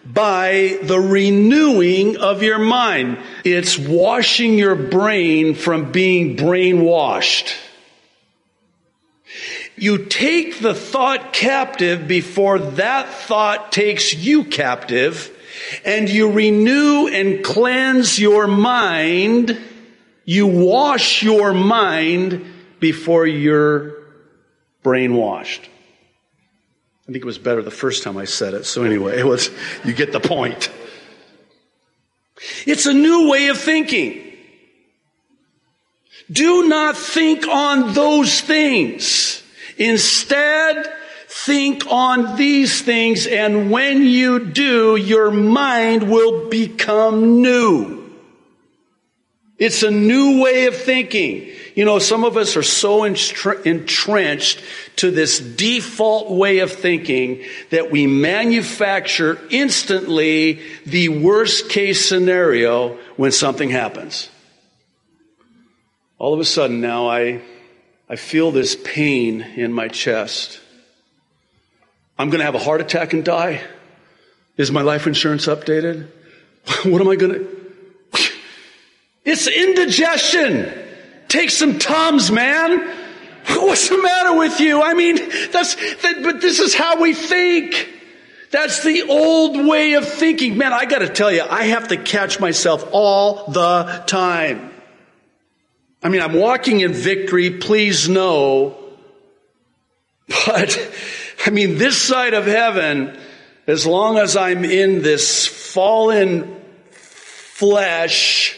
By 0.06 0.80
the 0.84 1.00
renewing 1.00 2.18
of 2.18 2.44
your 2.44 2.60
mind. 2.60 3.18
It's 3.46 3.78
washing 3.78 4.58
your 4.58 4.76
brain 4.76 5.56
from 5.56 5.92
being 5.92 6.36
brainwashed. 6.36 7.56
You 9.76 10.06
take 10.06 10.60
the 10.60 10.76
thought 10.76 11.34
captive 11.34 12.08
before 12.08 12.60
that 12.60 13.10
thought 13.10 13.72
takes 13.72 14.14
you 14.14 14.44
captive 14.44 15.32
and 15.84 16.10
you 16.10 16.32
renew 16.32 17.08
and 17.08 17.44
cleanse 17.44 18.20
your 18.20 18.48
mind. 18.48 19.60
You 20.26 20.48
wash 20.48 21.24
your 21.24 21.54
mind 21.54 22.46
before 22.80 23.26
you're 23.26 23.96
brainwashed. 24.84 25.68
I 27.14 27.16
think 27.16 27.26
it 27.26 27.28
was 27.28 27.38
better 27.38 27.62
the 27.62 27.70
first 27.70 28.02
time 28.02 28.18
I 28.18 28.26
said 28.26 28.56
it. 28.56 28.66
So 28.66 28.82
anyway, 28.82 29.20
it 29.20 29.24
was, 29.24 29.52
you 29.86 29.94
get 29.94 30.12
the 30.12 30.20
point. 30.20 30.72
It's 32.66 32.88
a 32.88 32.94
new 32.94 33.30
way 33.30 33.50
of 33.50 33.60
thinking. 33.60 34.34
Do 36.32 36.68
not 36.68 36.98
think 36.98 37.48
on 37.48 37.94
those 37.94 38.42
things. 38.42 39.44
Instead, 39.78 40.92
Think 41.28 41.88
on 41.88 42.38
these 42.38 42.84
things, 42.84 43.26
and 43.26 43.72
when 43.72 44.04
you 44.04 44.46
do, 44.52 44.96
your 44.96 45.32
mind 45.32 46.10
will 46.10 46.48
become 46.48 47.42
new. 47.42 48.03
It's 49.58 49.84
a 49.84 49.92
new 49.92 50.42
way 50.42 50.66
of 50.66 50.76
thinking. 50.76 51.50
You 51.76 51.86
know, 51.86 52.00
some 52.00 52.24
of 52.24 52.38
us 52.38 52.58
are 52.58 52.64
so 52.64 53.04
entrenched 53.04 54.64
to 54.98 55.12
this 55.12 55.40
default 55.40 56.32
way 56.32 56.60
of 56.60 56.72
thinking 56.72 57.44
that 57.70 57.92
we 57.92 58.08
manufacture 58.08 59.40
instantly 59.50 60.62
the 60.86 61.10
worst 61.10 61.70
case 61.70 62.08
scenario 62.08 62.98
when 63.16 63.32
something 63.32 63.70
happens. 63.70 64.30
All 66.18 66.34
of 66.34 66.40
a 66.40 66.46
sudden 66.46 66.82
now 66.82 67.08
I, 67.08 67.42
I 68.10 68.16
feel 68.16 68.52
this 68.52 68.76
pain 68.76 69.42
in 69.42 69.72
my 69.72 69.88
chest. 69.88 70.60
I'm 72.18 72.30
going 72.30 72.40
to 72.40 72.46
have 72.46 72.56
a 72.56 72.60
heart 72.60 72.82
attack 72.82 73.14
and 73.14 73.24
die? 73.24 73.62
Is 74.58 74.72
my 74.72 74.82
life 74.82 75.08
insurance 75.08 75.46
updated? 75.46 76.08
what 76.86 77.02
am 77.02 77.08
I 77.08 77.16
going 77.16 77.34
to? 77.34 77.63
It's 79.26 79.48
indigestion. 79.48 80.72
Take 81.28 81.50
some 81.50 81.80
Tums, 81.80 82.32
man. 82.32 82.80
What's 83.48 83.90
the 83.90 84.02
matter 84.02 84.38
with 84.38 84.60
you? 84.60 84.82
I 84.82 84.94
mean, 84.94 85.16
that's, 85.52 85.76
that, 85.76 86.22
but 86.24 86.42
this 86.42 86.60
is 86.60 86.76
how 86.76 87.02
we 87.02 87.14
think. 87.14 87.90
That's 88.52 88.84
the 88.84 89.04
old 89.10 89.66
way 89.66 89.94
of 89.94 90.08
thinking. 90.08 90.58
Man, 90.58 90.74
I 90.74 90.86
gotta 90.86 91.10
tell 91.10 91.32
you, 91.32 91.42
I 91.42 91.64
have 91.64 91.88
to 91.88 91.98
catch 91.98 92.40
myself 92.40 92.88
all 92.92 93.48
the 93.48 94.04
time. 94.06 94.72
I 96.04 96.10
mean, 96.10 96.22
I'm 96.22 96.34
walking 96.34 96.82
in 96.82 96.94
victory, 96.94 97.50
please 97.50 98.08
know. 98.08 98.78
But 100.46 100.78
I 101.46 101.50
mean, 101.50 101.78
this 101.78 102.02
side 102.02 102.34
of 102.34 102.46
heaven, 102.46 103.18
as 103.68 103.86
long 103.86 104.18
as 104.18 104.36
I'm 104.36 104.64
in 104.66 105.02
this 105.02 105.48
fallen 105.48 106.62
flesh, 106.92 108.58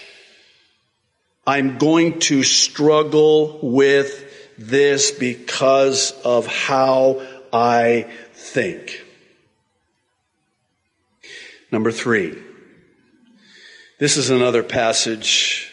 I'm 1.47 1.77
going 1.77 2.19
to 2.21 2.43
struggle 2.43 3.59
with 3.61 4.23
this 4.57 5.11
because 5.11 6.11
of 6.23 6.47
how 6.47 7.21
I 7.53 8.07
think. 8.33 9.03
Number 11.71 11.91
three. 11.91 12.41
This 13.97 14.17
is 14.17 14.29
another 14.29 14.63
passage 14.63 15.71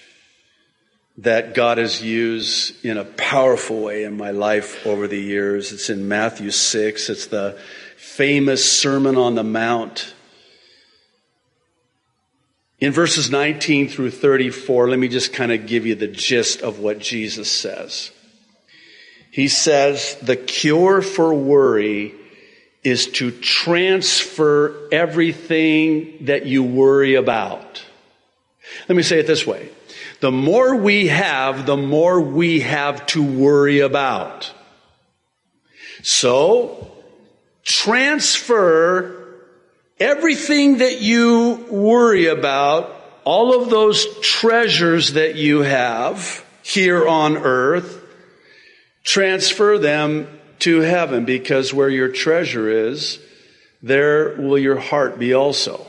that 1.18 1.54
God 1.54 1.78
has 1.78 2.02
used 2.02 2.84
in 2.84 2.96
a 2.96 3.04
powerful 3.04 3.82
way 3.82 4.04
in 4.04 4.16
my 4.16 4.30
life 4.30 4.86
over 4.86 5.08
the 5.08 5.20
years. 5.20 5.72
It's 5.72 5.90
in 5.90 6.08
Matthew 6.08 6.50
6. 6.50 7.10
It's 7.10 7.26
the 7.26 7.58
famous 7.96 8.64
Sermon 8.64 9.16
on 9.16 9.34
the 9.34 9.42
Mount. 9.42 10.14
In 12.82 12.90
verses 12.90 13.30
19 13.30 13.86
through 13.86 14.10
34, 14.10 14.90
let 14.90 14.98
me 14.98 15.06
just 15.06 15.32
kind 15.32 15.52
of 15.52 15.68
give 15.68 15.86
you 15.86 15.94
the 15.94 16.08
gist 16.08 16.62
of 16.62 16.80
what 16.80 16.98
Jesus 16.98 17.48
says. 17.48 18.10
He 19.30 19.46
says, 19.46 20.16
the 20.20 20.34
cure 20.34 21.00
for 21.00 21.32
worry 21.32 22.12
is 22.82 23.06
to 23.12 23.30
transfer 23.30 24.88
everything 24.90 26.24
that 26.24 26.46
you 26.46 26.64
worry 26.64 27.14
about. 27.14 27.84
Let 28.88 28.96
me 28.96 29.04
say 29.04 29.20
it 29.20 29.28
this 29.28 29.46
way. 29.46 29.68
The 30.18 30.32
more 30.32 30.74
we 30.74 31.06
have, 31.06 31.66
the 31.66 31.76
more 31.76 32.20
we 32.20 32.62
have 32.62 33.06
to 33.06 33.22
worry 33.22 33.78
about. 33.78 34.52
So, 36.02 36.90
transfer 37.62 39.21
everything 40.02 40.78
that 40.78 41.00
you 41.00 41.64
worry 41.70 42.26
about, 42.26 42.94
all 43.24 43.62
of 43.62 43.70
those 43.70 44.04
treasures 44.20 45.12
that 45.12 45.36
you 45.36 45.60
have 45.60 46.44
here 46.62 47.06
on 47.06 47.36
earth, 47.36 48.02
transfer 49.04 49.78
them 49.78 50.26
to 50.58 50.80
heaven 50.80 51.24
because 51.24 51.72
where 51.72 51.88
your 51.88 52.08
treasure 52.08 52.68
is, 52.68 53.20
there 53.80 54.34
will 54.36 54.58
your 54.58 54.78
heart 54.78 55.20
be 55.20 55.34
also. 55.34 55.86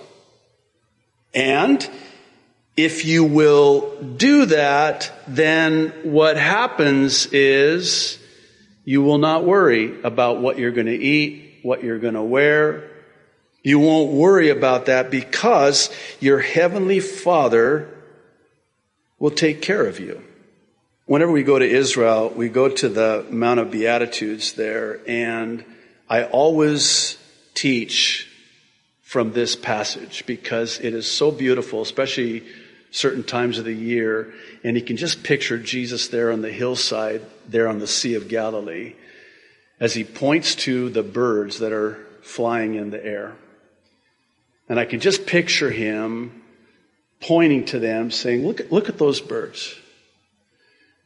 And 1.34 1.88
if 2.77 3.05
you 3.05 3.24
will 3.24 4.00
do 4.01 4.46
that, 4.46 5.12
then 5.27 5.89
what 6.03 6.38
happens 6.38 7.25
is 7.27 8.20
you 8.86 9.01
will 9.01 9.17
not 9.17 9.43
worry 9.43 10.01
about 10.03 10.39
what 10.39 10.60
you're 10.60 10.72
going 10.72 10.88
to 10.88 10.93
eat, 10.93 11.62
what 11.63 11.84
you're 11.84 12.00
going 12.00 12.13
to 12.13 12.24
wear. 12.24 12.92
You 13.63 13.79
won't 13.79 14.12
worry 14.12 14.50
about 14.50 14.88
that 14.88 15.10
because 15.10 15.89
your 16.20 16.39
heavenly 16.39 17.00
Father 17.00 17.89
will 19.20 19.32
take 19.32 19.62
care 19.62 19.86
of 19.86 20.01
you. 20.01 20.22
Whenever 21.05 21.32
we 21.32 21.43
go 21.43 21.58
to 21.58 21.65
Israel, 21.65 22.29
we 22.29 22.50
go 22.50 22.67
to 22.67 22.89
the 22.89 23.25
Mount 23.29 23.62
of 23.62 23.72
Beatitudes 23.72 24.53
there, 24.53 25.00
and 25.08 25.63
I 26.10 26.25
always 26.25 27.17
teach 27.53 28.29
from 29.01 29.32
this 29.32 29.55
passage 29.55 30.25
because 30.25 30.79
it 30.79 30.93
is 30.93 31.10
so 31.10 31.32
beautiful, 31.32 31.82
especially 31.82 32.43
certain 32.91 33.24
times 33.24 33.60
of 33.60 33.65
the 33.65 33.74
year, 33.74 34.34
and 34.63 34.75
you 34.75 34.84
can 34.84 34.98
just 34.98 35.24
picture 35.24 35.58
Jesus 35.58 36.10
there 36.10 36.32
on 36.32 36.41
the 36.41 36.51
hillside, 36.51 37.22
there 37.48 37.67
on 37.67 37.79
the 37.79 37.88
Sea 37.88 38.15
of 38.15 38.27
Galilee, 38.27 38.96
as 39.79 39.93
he 39.93 40.03
points 40.03 40.55
to 40.55 40.89
the 40.89 41.03
birds 41.03 41.60
that 41.60 41.72
are 41.72 42.05
flying 42.22 42.75
in 42.75 42.89
the 42.89 43.05
air. 43.05 43.36
And 44.70 44.79
I 44.79 44.86
can 44.86 45.00
just 45.00 45.25
picture 45.25 45.70
him 45.70 46.41
pointing 47.20 47.65
to 47.65 47.79
them, 47.79 48.12
saying, 48.12 48.46
Look 48.46 48.72
look 48.72 48.89
at 48.89 48.98
those 48.98 49.22
birds. 49.22 49.75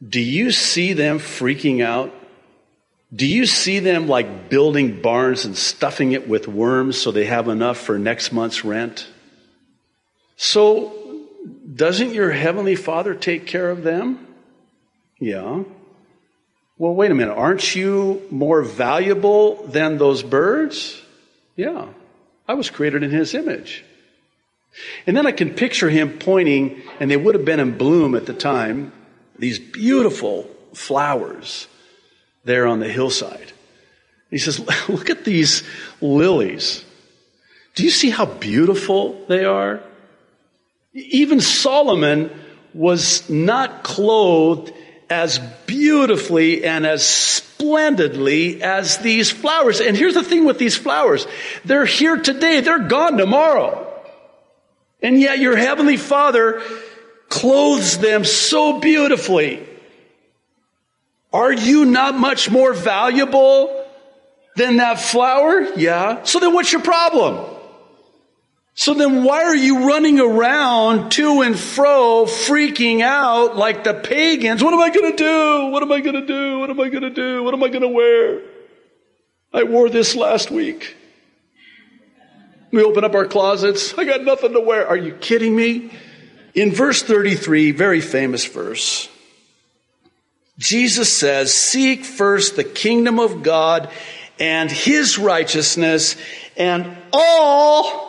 Do 0.06 0.20
you 0.20 0.52
see 0.52 0.92
them 0.92 1.18
freaking 1.18 1.82
out? 1.82 2.14
Do 3.14 3.26
you 3.26 3.46
see 3.46 3.78
them 3.78 4.06
like 4.06 4.50
building 4.50 5.00
barns 5.00 5.44
and 5.44 5.56
stuffing 5.56 6.12
it 6.12 6.28
with 6.28 6.46
worms 6.46 6.98
so 6.98 7.10
they 7.10 7.24
have 7.24 7.48
enough 7.48 7.78
for 7.78 7.98
next 7.98 8.32
month's 8.32 8.64
rent? 8.64 9.08
So 10.36 11.26
doesn't 11.74 12.12
your 12.12 12.30
heavenly 12.30 12.76
father 12.76 13.14
take 13.14 13.46
care 13.46 13.70
of 13.70 13.82
them? 13.82 14.26
Yeah. 15.18 15.64
Well, 16.76 16.94
wait 16.94 17.10
a 17.10 17.14
minute. 17.14 17.34
Aren't 17.34 17.74
you 17.74 18.22
more 18.30 18.62
valuable 18.62 19.66
than 19.66 19.98
those 19.98 20.22
birds? 20.22 21.00
Yeah. 21.56 21.88
I 22.48 22.54
was 22.54 22.70
created 22.70 23.02
in 23.02 23.10
his 23.10 23.34
image. 23.34 23.84
And 25.06 25.16
then 25.16 25.26
I 25.26 25.32
can 25.32 25.54
picture 25.54 25.90
him 25.90 26.18
pointing, 26.18 26.82
and 26.98 27.10
they 27.10 27.16
would 27.16 27.34
have 27.34 27.44
been 27.44 27.60
in 27.60 27.76
bloom 27.76 28.14
at 28.14 28.26
the 28.26 28.34
time, 28.34 28.92
these 29.38 29.58
beautiful 29.58 30.50
flowers 30.72 31.68
there 32.44 32.66
on 32.66 32.80
the 32.80 32.88
hillside. 32.88 33.52
He 34.30 34.38
says, 34.38 34.60
Look 34.88 35.10
at 35.10 35.24
these 35.24 35.62
lilies. 36.00 36.84
Do 37.74 37.84
you 37.84 37.90
see 37.90 38.10
how 38.10 38.26
beautiful 38.26 39.24
they 39.28 39.44
are? 39.44 39.80
Even 40.94 41.40
Solomon 41.40 42.30
was 42.74 43.28
not 43.28 43.82
clothed 43.82 44.72
as 45.10 45.38
beautifully 45.66 46.64
and 46.64 46.86
as 46.86 47.04
splendidly 47.04 48.62
as 48.62 48.98
these 48.98 49.30
flowers. 49.30 49.80
And 49.80 49.96
here's 49.96 50.14
the 50.14 50.22
thing 50.22 50.44
with 50.44 50.58
these 50.58 50.76
flowers. 50.76 51.26
They're 51.64 51.86
here 51.86 52.16
today. 52.16 52.60
They're 52.60 52.86
gone 52.86 53.16
tomorrow. 53.16 53.84
And 55.02 55.20
yet 55.20 55.38
your 55.38 55.56
heavenly 55.56 55.96
father 55.96 56.62
clothes 57.28 57.98
them 57.98 58.24
so 58.24 58.80
beautifully. 58.80 59.66
Are 61.32 61.52
you 61.52 61.84
not 61.84 62.14
much 62.14 62.50
more 62.50 62.72
valuable 62.72 63.86
than 64.56 64.76
that 64.78 64.98
flower? 64.98 65.60
Yeah. 65.76 66.22
So 66.24 66.40
then 66.40 66.52
what's 66.52 66.72
your 66.72 66.82
problem? 66.82 67.57
So 68.78 68.94
then 68.94 69.24
why 69.24 69.42
are 69.42 69.56
you 69.56 69.88
running 69.88 70.20
around 70.20 71.10
to 71.10 71.40
and 71.40 71.58
fro, 71.58 72.26
freaking 72.26 73.00
out 73.00 73.56
like 73.56 73.82
the 73.82 73.92
pagans? 73.92 74.62
What 74.62 74.72
am 74.72 74.78
I 74.78 74.90
going 74.90 75.10
to 75.10 75.16
do? 75.16 75.66
What 75.72 75.82
am 75.82 75.90
I 75.90 76.00
going 76.00 76.14
to 76.14 76.24
do? 76.24 76.60
What 76.60 76.70
am 76.70 76.78
I 76.78 76.88
going 76.88 77.02
to 77.02 77.10
do? 77.10 77.42
What 77.42 77.54
am 77.54 77.64
I 77.64 77.70
going 77.70 77.82
to 77.82 77.88
wear? 77.88 78.40
I 79.52 79.64
wore 79.64 79.88
this 79.88 80.14
last 80.14 80.52
week. 80.52 80.96
We 82.70 82.84
open 82.84 83.02
up 83.02 83.16
our 83.16 83.26
closets. 83.26 83.98
I 83.98 84.04
got 84.04 84.22
nothing 84.22 84.52
to 84.52 84.60
wear. 84.60 84.86
Are 84.86 84.96
you 84.96 85.12
kidding 85.12 85.56
me? 85.56 85.90
In 86.54 86.70
verse 86.70 87.02
33, 87.02 87.72
very 87.72 88.00
famous 88.00 88.44
verse, 88.44 89.08
Jesus 90.56 91.12
says, 91.12 91.52
Seek 91.52 92.04
first 92.04 92.54
the 92.54 92.62
kingdom 92.62 93.18
of 93.18 93.42
God 93.42 93.90
and 94.38 94.70
his 94.70 95.18
righteousness, 95.18 96.14
and 96.56 96.96
all 97.12 98.08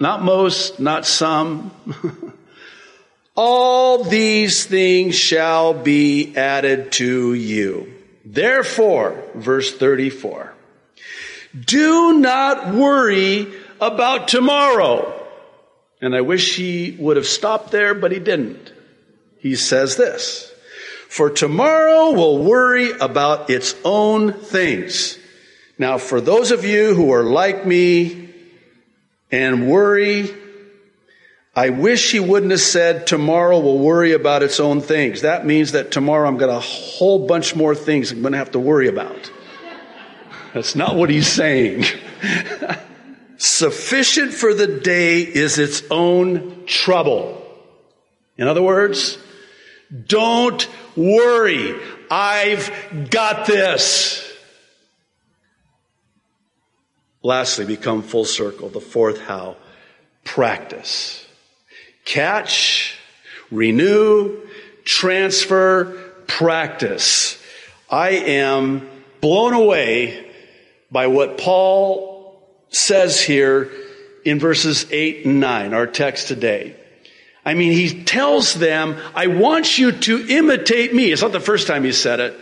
not 0.00 0.22
most, 0.22 0.80
not 0.80 1.06
some. 1.06 1.70
All 3.36 4.02
these 4.02 4.64
things 4.64 5.14
shall 5.14 5.74
be 5.74 6.34
added 6.36 6.92
to 6.92 7.34
you. 7.34 7.92
Therefore, 8.24 9.22
verse 9.34 9.74
34, 9.76 10.52
do 11.64 12.18
not 12.18 12.74
worry 12.74 13.52
about 13.80 14.28
tomorrow. 14.28 15.16
And 16.00 16.14
I 16.14 16.22
wish 16.22 16.56
he 16.56 16.96
would 16.98 17.16
have 17.16 17.26
stopped 17.26 17.70
there, 17.70 17.94
but 17.94 18.12
he 18.12 18.18
didn't. 18.18 18.72
He 19.38 19.56
says 19.56 19.96
this, 19.96 20.52
for 21.08 21.30
tomorrow 21.30 22.12
will 22.12 22.38
worry 22.38 22.92
about 22.92 23.50
its 23.50 23.74
own 23.84 24.32
things. 24.32 25.18
Now, 25.78 25.98
for 25.98 26.20
those 26.20 26.50
of 26.50 26.64
you 26.64 26.94
who 26.94 27.12
are 27.12 27.24
like 27.24 27.66
me, 27.66 28.29
and 29.30 29.68
worry. 29.68 30.34
I 31.54 31.70
wish 31.70 32.12
he 32.12 32.20
wouldn't 32.20 32.52
have 32.52 32.60
said 32.60 33.06
tomorrow 33.06 33.58
will 33.58 33.78
worry 33.78 34.12
about 34.12 34.42
its 34.42 34.60
own 34.60 34.80
things. 34.80 35.22
That 35.22 35.44
means 35.44 35.72
that 35.72 35.90
tomorrow 35.90 36.28
I'm 36.28 36.36
got 36.36 36.48
a 36.48 36.60
whole 36.60 37.26
bunch 37.26 37.56
more 37.56 37.74
things 37.74 38.12
I'm 38.12 38.22
going 38.22 38.32
to 38.32 38.38
have 38.38 38.52
to 38.52 38.60
worry 38.60 38.88
about. 38.88 39.30
That's 40.54 40.74
not 40.74 40.96
what 40.96 41.10
he's 41.10 41.26
saying. 41.26 41.84
Sufficient 43.36 44.32
for 44.32 44.54
the 44.54 44.66
day 44.66 45.22
is 45.22 45.58
its 45.58 45.82
own 45.90 46.66
trouble. 46.66 47.36
In 48.36 48.46
other 48.46 48.62
words, 48.62 49.18
don't 50.06 50.68
worry. 50.96 51.74
I've 52.10 52.70
got 53.10 53.46
this. 53.46 54.29
Lastly, 57.22 57.66
become 57.66 58.02
full 58.02 58.24
circle. 58.24 58.68
The 58.68 58.80
fourth 58.80 59.20
how? 59.20 59.56
Practice. 60.24 61.26
Catch, 62.04 62.98
renew, 63.50 64.40
transfer, 64.84 65.84
practice. 66.26 67.42
I 67.90 68.10
am 68.10 68.88
blown 69.20 69.52
away 69.52 70.30
by 70.90 71.08
what 71.08 71.38
Paul 71.38 72.40
says 72.70 73.20
here 73.20 73.70
in 74.24 74.38
verses 74.38 74.86
8 74.90 75.26
and 75.26 75.40
9, 75.40 75.74
our 75.74 75.86
text 75.86 76.28
today. 76.28 76.76
I 77.44 77.54
mean, 77.54 77.72
he 77.72 78.04
tells 78.04 78.54
them, 78.54 78.96
I 79.14 79.26
want 79.28 79.78
you 79.78 79.92
to 79.92 80.26
imitate 80.28 80.94
me. 80.94 81.10
It's 81.10 81.22
not 81.22 81.32
the 81.32 81.40
first 81.40 81.66
time 81.66 81.84
he 81.84 81.92
said 81.92 82.20
it. 82.20 82.38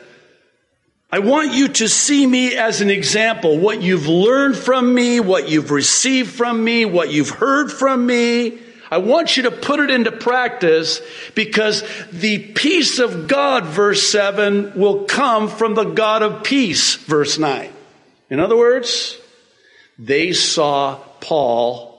I 1.10 1.20
want 1.20 1.54
you 1.54 1.68
to 1.68 1.88
see 1.88 2.26
me 2.26 2.54
as 2.56 2.82
an 2.82 2.90
example. 2.90 3.58
What 3.58 3.80
you've 3.80 4.08
learned 4.08 4.56
from 4.56 4.94
me, 4.94 5.20
what 5.20 5.48
you've 5.48 5.70
received 5.70 6.30
from 6.30 6.62
me, 6.62 6.84
what 6.84 7.10
you've 7.10 7.30
heard 7.30 7.72
from 7.72 8.04
me. 8.04 8.58
I 8.90 8.98
want 8.98 9.36
you 9.36 9.44
to 9.44 9.50
put 9.50 9.80
it 9.80 9.90
into 9.90 10.12
practice 10.12 11.00
because 11.34 11.82
the 12.10 12.38
peace 12.38 12.98
of 12.98 13.26
God, 13.26 13.64
verse 13.64 14.02
7, 14.10 14.78
will 14.78 15.04
come 15.04 15.48
from 15.48 15.74
the 15.74 15.84
God 15.84 16.22
of 16.22 16.42
peace, 16.42 16.96
verse 16.96 17.38
9. 17.38 17.70
In 18.30 18.40
other 18.40 18.56
words, 18.56 19.18
they 19.98 20.32
saw 20.32 20.96
Paul 21.20 21.94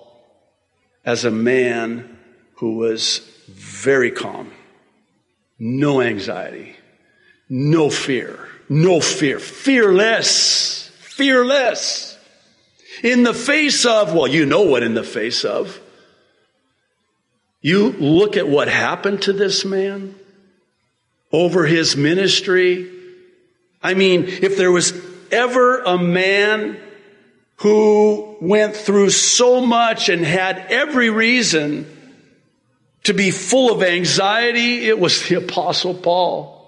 as 1.04 1.26
a 1.26 1.32
man 1.32 2.18
who 2.56 2.78
was 2.78 3.20
very 3.48 4.12
calm, 4.12 4.52
no 5.58 6.02
anxiety, 6.02 6.76
no 7.50 7.90
fear, 7.90 8.49
no 8.70 9.02
fear, 9.02 9.40
fearless, 9.40 10.90
fearless. 11.00 12.18
In 13.04 13.24
the 13.24 13.34
face 13.34 13.86
of, 13.86 14.14
well, 14.14 14.28
you 14.28 14.46
know 14.46 14.62
what 14.62 14.84
in 14.84 14.94
the 14.94 15.04
face 15.04 15.44
of. 15.44 15.80
You 17.62 17.90
look 17.92 18.38
at 18.38 18.48
what 18.48 18.68
happened 18.68 19.24
to 19.24 19.34
this 19.34 19.66
man 19.66 20.16
over 21.32 21.66
his 21.66 21.98
ministry. 21.98 22.90
I 23.82 23.96
mean, 23.96 24.26
if 24.26 24.58
there 24.58 24.72
was 24.72 24.94
ever 25.32 25.80
a 25.80 25.98
man 25.98 26.80
who 27.58 28.38
went 28.40 28.76
through 28.76 29.10
so 29.10 29.66
much 29.66 30.10
and 30.10 30.24
had 30.24 30.58
every 30.70 31.10
reason 31.10 31.86
to 33.04 33.14
be 33.14 33.32
full 33.32 33.74
of 33.74 33.84
anxiety, 33.84 34.88
it 34.88 35.00
was 35.00 35.28
the 35.28 35.36
Apostle 35.36 35.94
Paul. 35.94 36.59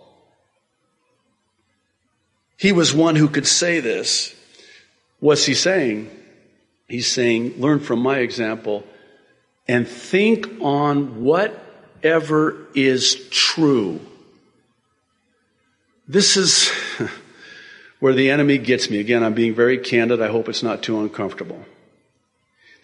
He 2.62 2.71
was 2.71 2.93
one 2.93 3.15
who 3.15 3.28
could 3.28 3.47
say 3.47 3.80
this. 3.80 4.36
What's 5.19 5.47
he 5.47 5.56
saying? 5.56 6.12
He's 6.88 7.12
saying, 7.12 7.60
learn 7.60 7.80
from 7.80 8.02
my 8.02 8.19
example 8.19 8.84
and 9.67 9.88
think 9.88 10.47
on 10.62 11.24
whatever 11.24 12.67
is 12.76 13.28
true. 13.32 14.00
This 16.08 16.38
is 16.38 16.69
where 18.00 18.13
the 18.13 18.30
enemy 18.30 18.60
gets 18.60 18.91
me. 18.91 19.00
Again, 19.00 19.24
I'm 19.24 19.34
being 19.34 19.56
very 19.56 19.80
candid. 19.80 20.21
I 20.21 20.28
hope 20.28 20.47
it's 20.47 20.62
not 20.62 20.84
too 20.84 21.00
uncomfortable. 21.00 21.65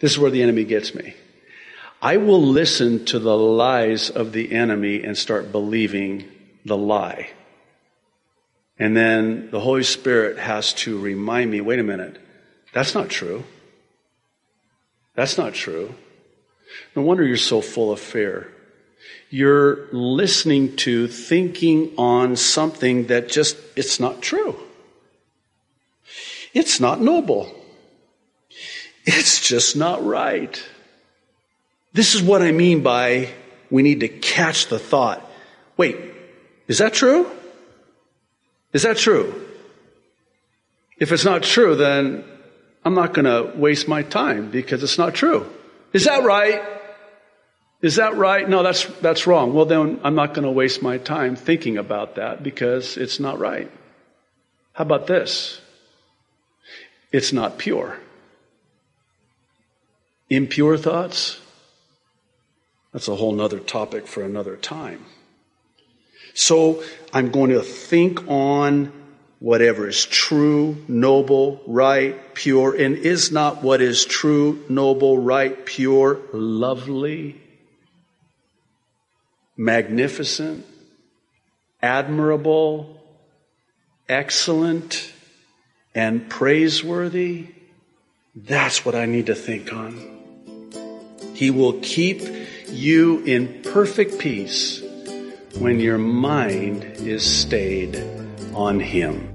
This 0.00 0.10
is 0.10 0.18
where 0.18 0.32
the 0.32 0.42
enemy 0.42 0.64
gets 0.64 0.92
me. 0.92 1.14
I 2.02 2.16
will 2.16 2.42
listen 2.42 3.04
to 3.04 3.20
the 3.20 3.38
lies 3.38 4.10
of 4.10 4.32
the 4.32 4.50
enemy 4.50 5.04
and 5.04 5.16
start 5.16 5.52
believing 5.52 6.24
the 6.64 6.76
lie. 6.76 7.30
And 8.78 8.96
then 8.96 9.50
the 9.50 9.60
Holy 9.60 9.82
Spirit 9.82 10.38
has 10.38 10.72
to 10.74 10.98
remind 10.98 11.50
me 11.50 11.60
wait 11.60 11.78
a 11.78 11.82
minute, 11.82 12.18
that's 12.72 12.94
not 12.94 13.08
true. 13.08 13.44
That's 15.14 15.36
not 15.36 15.54
true. 15.54 15.94
No 16.94 17.02
wonder 17.02 17.24
you're 17.24 17.36
so 17.36 17.60
full 17.60 17.90
of 17.90 17.98
fear. 17.98 18.52
You're 19.30 19.88
listening 19.92 20.76
to, 20.76 21.08
thinking 21.08 21.92
on 21.98 22.36
something 22.36 23.08
that 23.08 23.28
just, 23.28 23.56
it's 23.76 23.98
not 23.98 24.22
true. 24.22 24.56
It's 26.54 26.80
not 26.80 27.00
noble. 27.00 27.52
It's 29.04 29.40
just 29.40 29.76
not 29.76 30.04
right. 30.04 30.62
This 31.92 32.14
is 32.14 32.22
what 32.22 32.42
I 32.42 32.52
mean 32.52 32.82
by 32.82 33.30
we 33.70 33.82
need 33.82 34.00
to 34.00 34.08
catch 34.08 34.68
the 34.68 34.78
thought. 34.78 35.28
Wait, 35.76 35.96
is 36.68 36.78
that 36.78 36.94
true? 36.94 37.30
Is 38.72 38.82
that 38.82 38.96
true? 38.96 39.46
If 40.98 41.12
it's 41.12 41.24
not 41.24 41.42
true, 41.42 41.76
then 41.76 42.24
I'm 42.84 42.94
not 42.94 43.14
going 43.14 43.24
to 43.24 43.56
waste 43.56 43.88
my 43.88 44.02
time 44.02 44.50
because 44.50 44.82
it's 44.82 44.98
not 44.98 45.14
true. 45.14 45.50
Is 45.92 46.04
that 46.04 46.24
right? 46.24 46.62
Is 47.80 47.96
that 47.96 48.16
right? 48.16 48.48
No, 48.48 48.62
that's, 48.62 48.84
that's 49.00 49.26
wrong. 49.26 49.54
Well, 49.54 49.64
then 49.64 50.00
I'm 50.02 50.16
not 50.16 50.34
going 50.34 50.44
to 50.44 50.50
waste 50.50 50.82
my 50.82 50.98
time 50.98 51.36
thinking 51.36 51.78
about 51.78 52.16
that 52.16 52.42
because 52.42 52.96
it's 52.96 53.20
not 53.20 53.38
right. 53.38 53.70
How 54.72 54.82
about 54.82 55.06
this? 55.06 55.60
It's 57.12 57.32
not 57.32 57.58
pure. 57.58 57.98
Impure 60.28 60.76
thoughts? 60.76 61.40
That's 62.92 63.08
a 63.08 63.14
whole 63.14 63.32
nother 63.32 63.60
topic 63.60 64.06
for 64.06 64.22
another 64.22 64.56
time. 64.56 65.04
So 66.38 66.84
I'm 67.12 67.32
going 67.32 67.50
to 67.50 67.62
think 67.62 68.28
on 68.28 68.92
whatever 69.40 69.88
is 69.88 70.06
true, 70.06 70.76
noble, 70.86 71.60
right, 71.66 72.32
pure, 72.32 72.76
and 72.76 72.96
is 72.96 73.32
not 73.32 73.64
what 73.64 73.80
is 73.80 74.04
true, 74.04 74.64
noble, 74.68 75.18
right, 75.18 75.66
pure, 75.66 76.20
lovely, 76.32 77.40
magnificent, 79.56 80.64
admirable, 81.82 83.02
excellent, 84.08 85.12
and 85.92 86.30
praiseworthy, 86.30 87.48
that's 88.36 88.86
what 88.86 88.94
I 88.94 89.06
need 89.06 89.26
to 89.26 89.34
think 89.34 89.72
on. 89.72 91.10
He 91.34 91.50
will 91.50 91.80
keep 91.80 92.22
you 92.68 93.24
in 93.24 93.62
perfect 93.64 94.20
peace 94.20 94.84
when 95.58 95.80
your 95.80 95.98
mind 95.98 96.84
is 96.98 97.24
stayed 97.24 97.96
on 98.54 98.78
Him. 98.78 99.32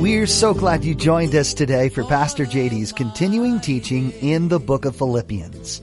We're 0.00 0.26
so 0.26 0.54
glad 0.54 0.84
you 0.84 0.94
joined 0.94 1.34
us 1.34 1.52
today 1.52 1.90
for 1.90 2.02
Pastor 2.04 2.46
JD's 2.46 2.92
continuing 2.92 3.60
teaching 3.60 4.10
in 4.22 4.48
the 4.48 4.58
book 4.58 4.86
of 4.86 4.96
Philippians. 4.96 5.82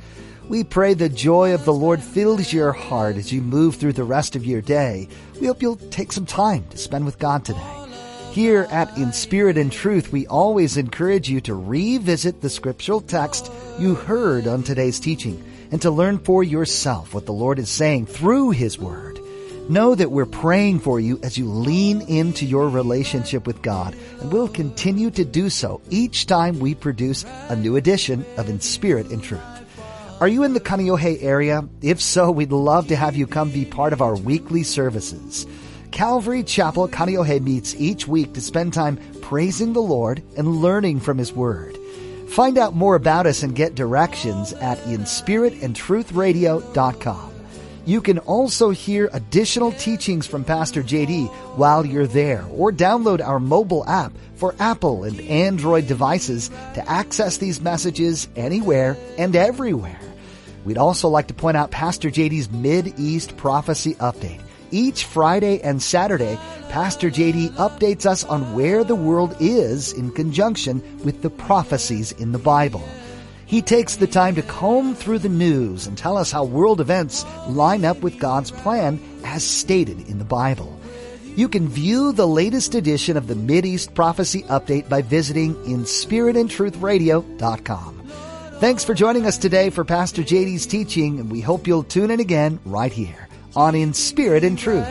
We 0.49 0.63
pray 0.63 0.95
the 0.95 1.09
joy 1.09 1.53
of 1.53 1.63
the 1.63 1.73
Lord 1.73 2.01
fills 2.01 2.51
your 2.51 2.71
heart 2.71 3.17
as 3.17 3.31
you 3.31 3.41
move 3.41 3.75
through 3.75 3.93
the 3.93 4.03
rest 4.03 4.35
of 4.35 4.45
your 4.45 4.61
day. 4.61 5.07
We 5.39 5.47
hope 5.47 5.61
you'll 5.61 5.75
take 5.75 6.11
some 6.11 6.25
time 6.25 6.65
to 6.69 6.77
spend 6.77 7.05
with 7.05 7.19
God 7.19 7.45
today. 7.45 7.77
Here 8.31 8.67
at 8.71 8.97
In 8.97 9.13
Spirit 9.13 9.57
and 9.57 9.71
Truth, 9.71 10.11
we 10.11 10.25
always 10.25 10.77
encourage 10.77 11.29
you 11.29 11.39
to 11.41 11.53
revisit 11.53 12.41
the 12.41 12.49
scriptural 12.49 13.01
text 13.01 13.51
you 13.77 13.93
heard 13.93 14.47
on 14.47 14.63
today's 14.63 14.99
teaching 14.99 15.43
and 15.71 15.81
to 15.81 15.89
learn 15.91 16.19
for 16.19 16.43
yourself 16.43 17.13
what 17.13 17.25
the 17.25 17.33
Lord 17.33 17.57
is 17.57 17.69
saying 17.69 18.05
through 18.05 18.51
His 18.51 18.77
Word. 18.77 19.19
Know 19.69 19.95
that 19.95 20.11
we're 20.11 20.25
praying 20.25 20.79
for 20.79 20.99
you 20.99 21.19
as 21.23 21.37
you 21.37 21.49
lean 21.49 22.01
into 22.01 22.45
your 22.45 22.67
relationship 22.67 23.47
with 23.47 23.61
God, 23.61 23.95
and 24.19 24.31
we'll 24.31 24.49
continue 24.49 25.09
to 25.11 25.23
do 25.23 25.49
so 25.49 25.81
each 25.89 26.25
time 26.25 26.59
we 26.59 26.75
produce 26.75 27.23
a 27.47 27.55
new 27.55 27.77
edition 27.77 28.25
of 28.37 28.49
In 28.49 28.59
Spirit 28.59 29.11
and 29.11 29.23
Truth. 29.23 29.41
Are 30.19 30.27
you 30.27 30.43
in 30.43 30.53
the 30.53 30.59
Kaneohe 30.59 31.23
area? 31.23 31.67
If 31.81 32.01
so, 32.01 32.29
we'd 32.29 32.51
love 32.51 32.89
to 32.89 32.95
have 32.95 33.15
you 33.15 33.25
come 33.25 33.49
be 33.49 33.65
part 33.65 33.93
of 33.93 34.01
our 34.01 34.15
weekly 34.15 34.63
services. 34.63 35.47
Calvary 35.91 36.43
Chapel 36.43 36.87
Kaneohe 36.87 37.41
meets 37.41 37.75
each 37.75 38.07
week 38.07 38.33
to 38.33 38.41
spend 38.41 38.73
time 38.73 38.99
praising 39.21 39.73
the 39.73 39.81
Lord 39.81 40.21
and 40.37 40.57
learning 40.57 40.99
from 40.99 41.17
His 41.17 41.33
Word. 41.33 41.77
Find 42.31 42.57
out 42.57 42.73
more 42.73 42.95
about 42.95 43.27
us 43.27 43.43
and 43.43 43.53
get 43.53 43.75
directions 43.75 44.53
at 44.53 44.77
inspiritandtruthradio.com. 44.85 47.33
You 47.85 47.99
can 47.99 48.19
also 48.19 48.69
hear 48.69 49.09
additional 49.11 49.73
teachings 49.73 50.27
from 50.27 50.45
Pastor 50.45 50.81
JD 50.81 51.27
while 51.57 51.85
you're 51.85 52.07
there 52.07 52.45
or 52.51 52.71
download 52.71 53.19
our 53.19 53.41
mobile 53.41 53.85
app 53.85 54.13
for 54.35 54.55
Apple 54.59 55.03
and 55.03 55.19
Android 55.19 55.87
devices 55.87 56.47
to 56.73 56.89
access 56.89 57.35
these 57.35 57.59
messages 57.59 58.29
anywhere 58.37 58.95
and 59.17 59.35
everywhere. 59.35 59.99
We'd 60.63 60.77
also 60.77 61.09
like 61.09 61.27
to 61.27 61.33
point 61.33 61.57
out 61.57 61.71
Pastor 61.71 62.09
JD's 62.09 62.49
Mid 62.49 62.97
East 62.97 63.35
Prophecy 63.35 63.95
Update. 63.95 64.39
Each 64.71 65.03
Friday 65.03 65.61
and 65.61 65.83
Saturday, 65.83 66.39
Pastor 66.69 67.11
JD 67.11 67.49
updates 67.51 68.05
us 68.05 68.23
on 68.23 68.53
where 68.53 68.85
the 68.85 68.95
world 68.95 69.35
is 69.39 69.91
in 69.91 70.11
conjunction 70.11 70.81
with 71.03 71.21
the 71.21 71.29
prophecies 71.29 72.13
in 72.13 72.31
the 72.31 72.39
Bible. 72.39 72.87
He 73.45 73.61
takes 73.61 73.97
the 73.97 74.07
time 74.07 74.35
to 74.35 74.41
comb 74.41 74.95
through 74.95 75.19
the 75.19 75.27
news 75.27 75.85
and 75.85 75.97
tell 75.97 76.17
us 76.17 76.31
how 76.31 76.45
world 76.45 76.79
events 76.79 77.25
line 77.49 77.83
up 77.83 78.01
with 78.01 78.17
God's 78.17 78.49
plan 78.49 78.97
as 79.25 79.43
stated 79.43 80.07
in 80.07 80.19
the 80.19 80.25
Bible. 80.25 80.79
You 81.35 81.49
can 81.49 81.67
view 81.67 82.13
the 82.13 82.27
latest 82.27 82.75
edition 82.75 83.17
of 83.17 83.27
the 83.27 83.35
East 83.65 83.93
Prophecy 83.93 84.43
Update 84.43 84.87
by 84.87 85.01
visiting 85.01 85.55
inspiritandtruthradio.com. 85.55 87.97
Thanks 88.59 88.85
for 88.85 88.93
joining 88.93 89.25
us 89.25 89.37
today 89.37 89.69
for 89.69 89.83
Pastor 89.83 90.21
JD's 90.21 90.65
teaching, 90.65 91.19
and 91.19 91.29
we 91.29 91.41
hope 91.41 91.67
you'll 91.67 91.83
tune 91.83 92.11
in 92.11 92.21
again 92.21 92.57
right 92.63 92.93
here 92.93 93.27
on 93.55 93.75
In 93.75 93.93
Spirit 93.93 94.43
and 94.43 94.57
Truth. 94.57 94.87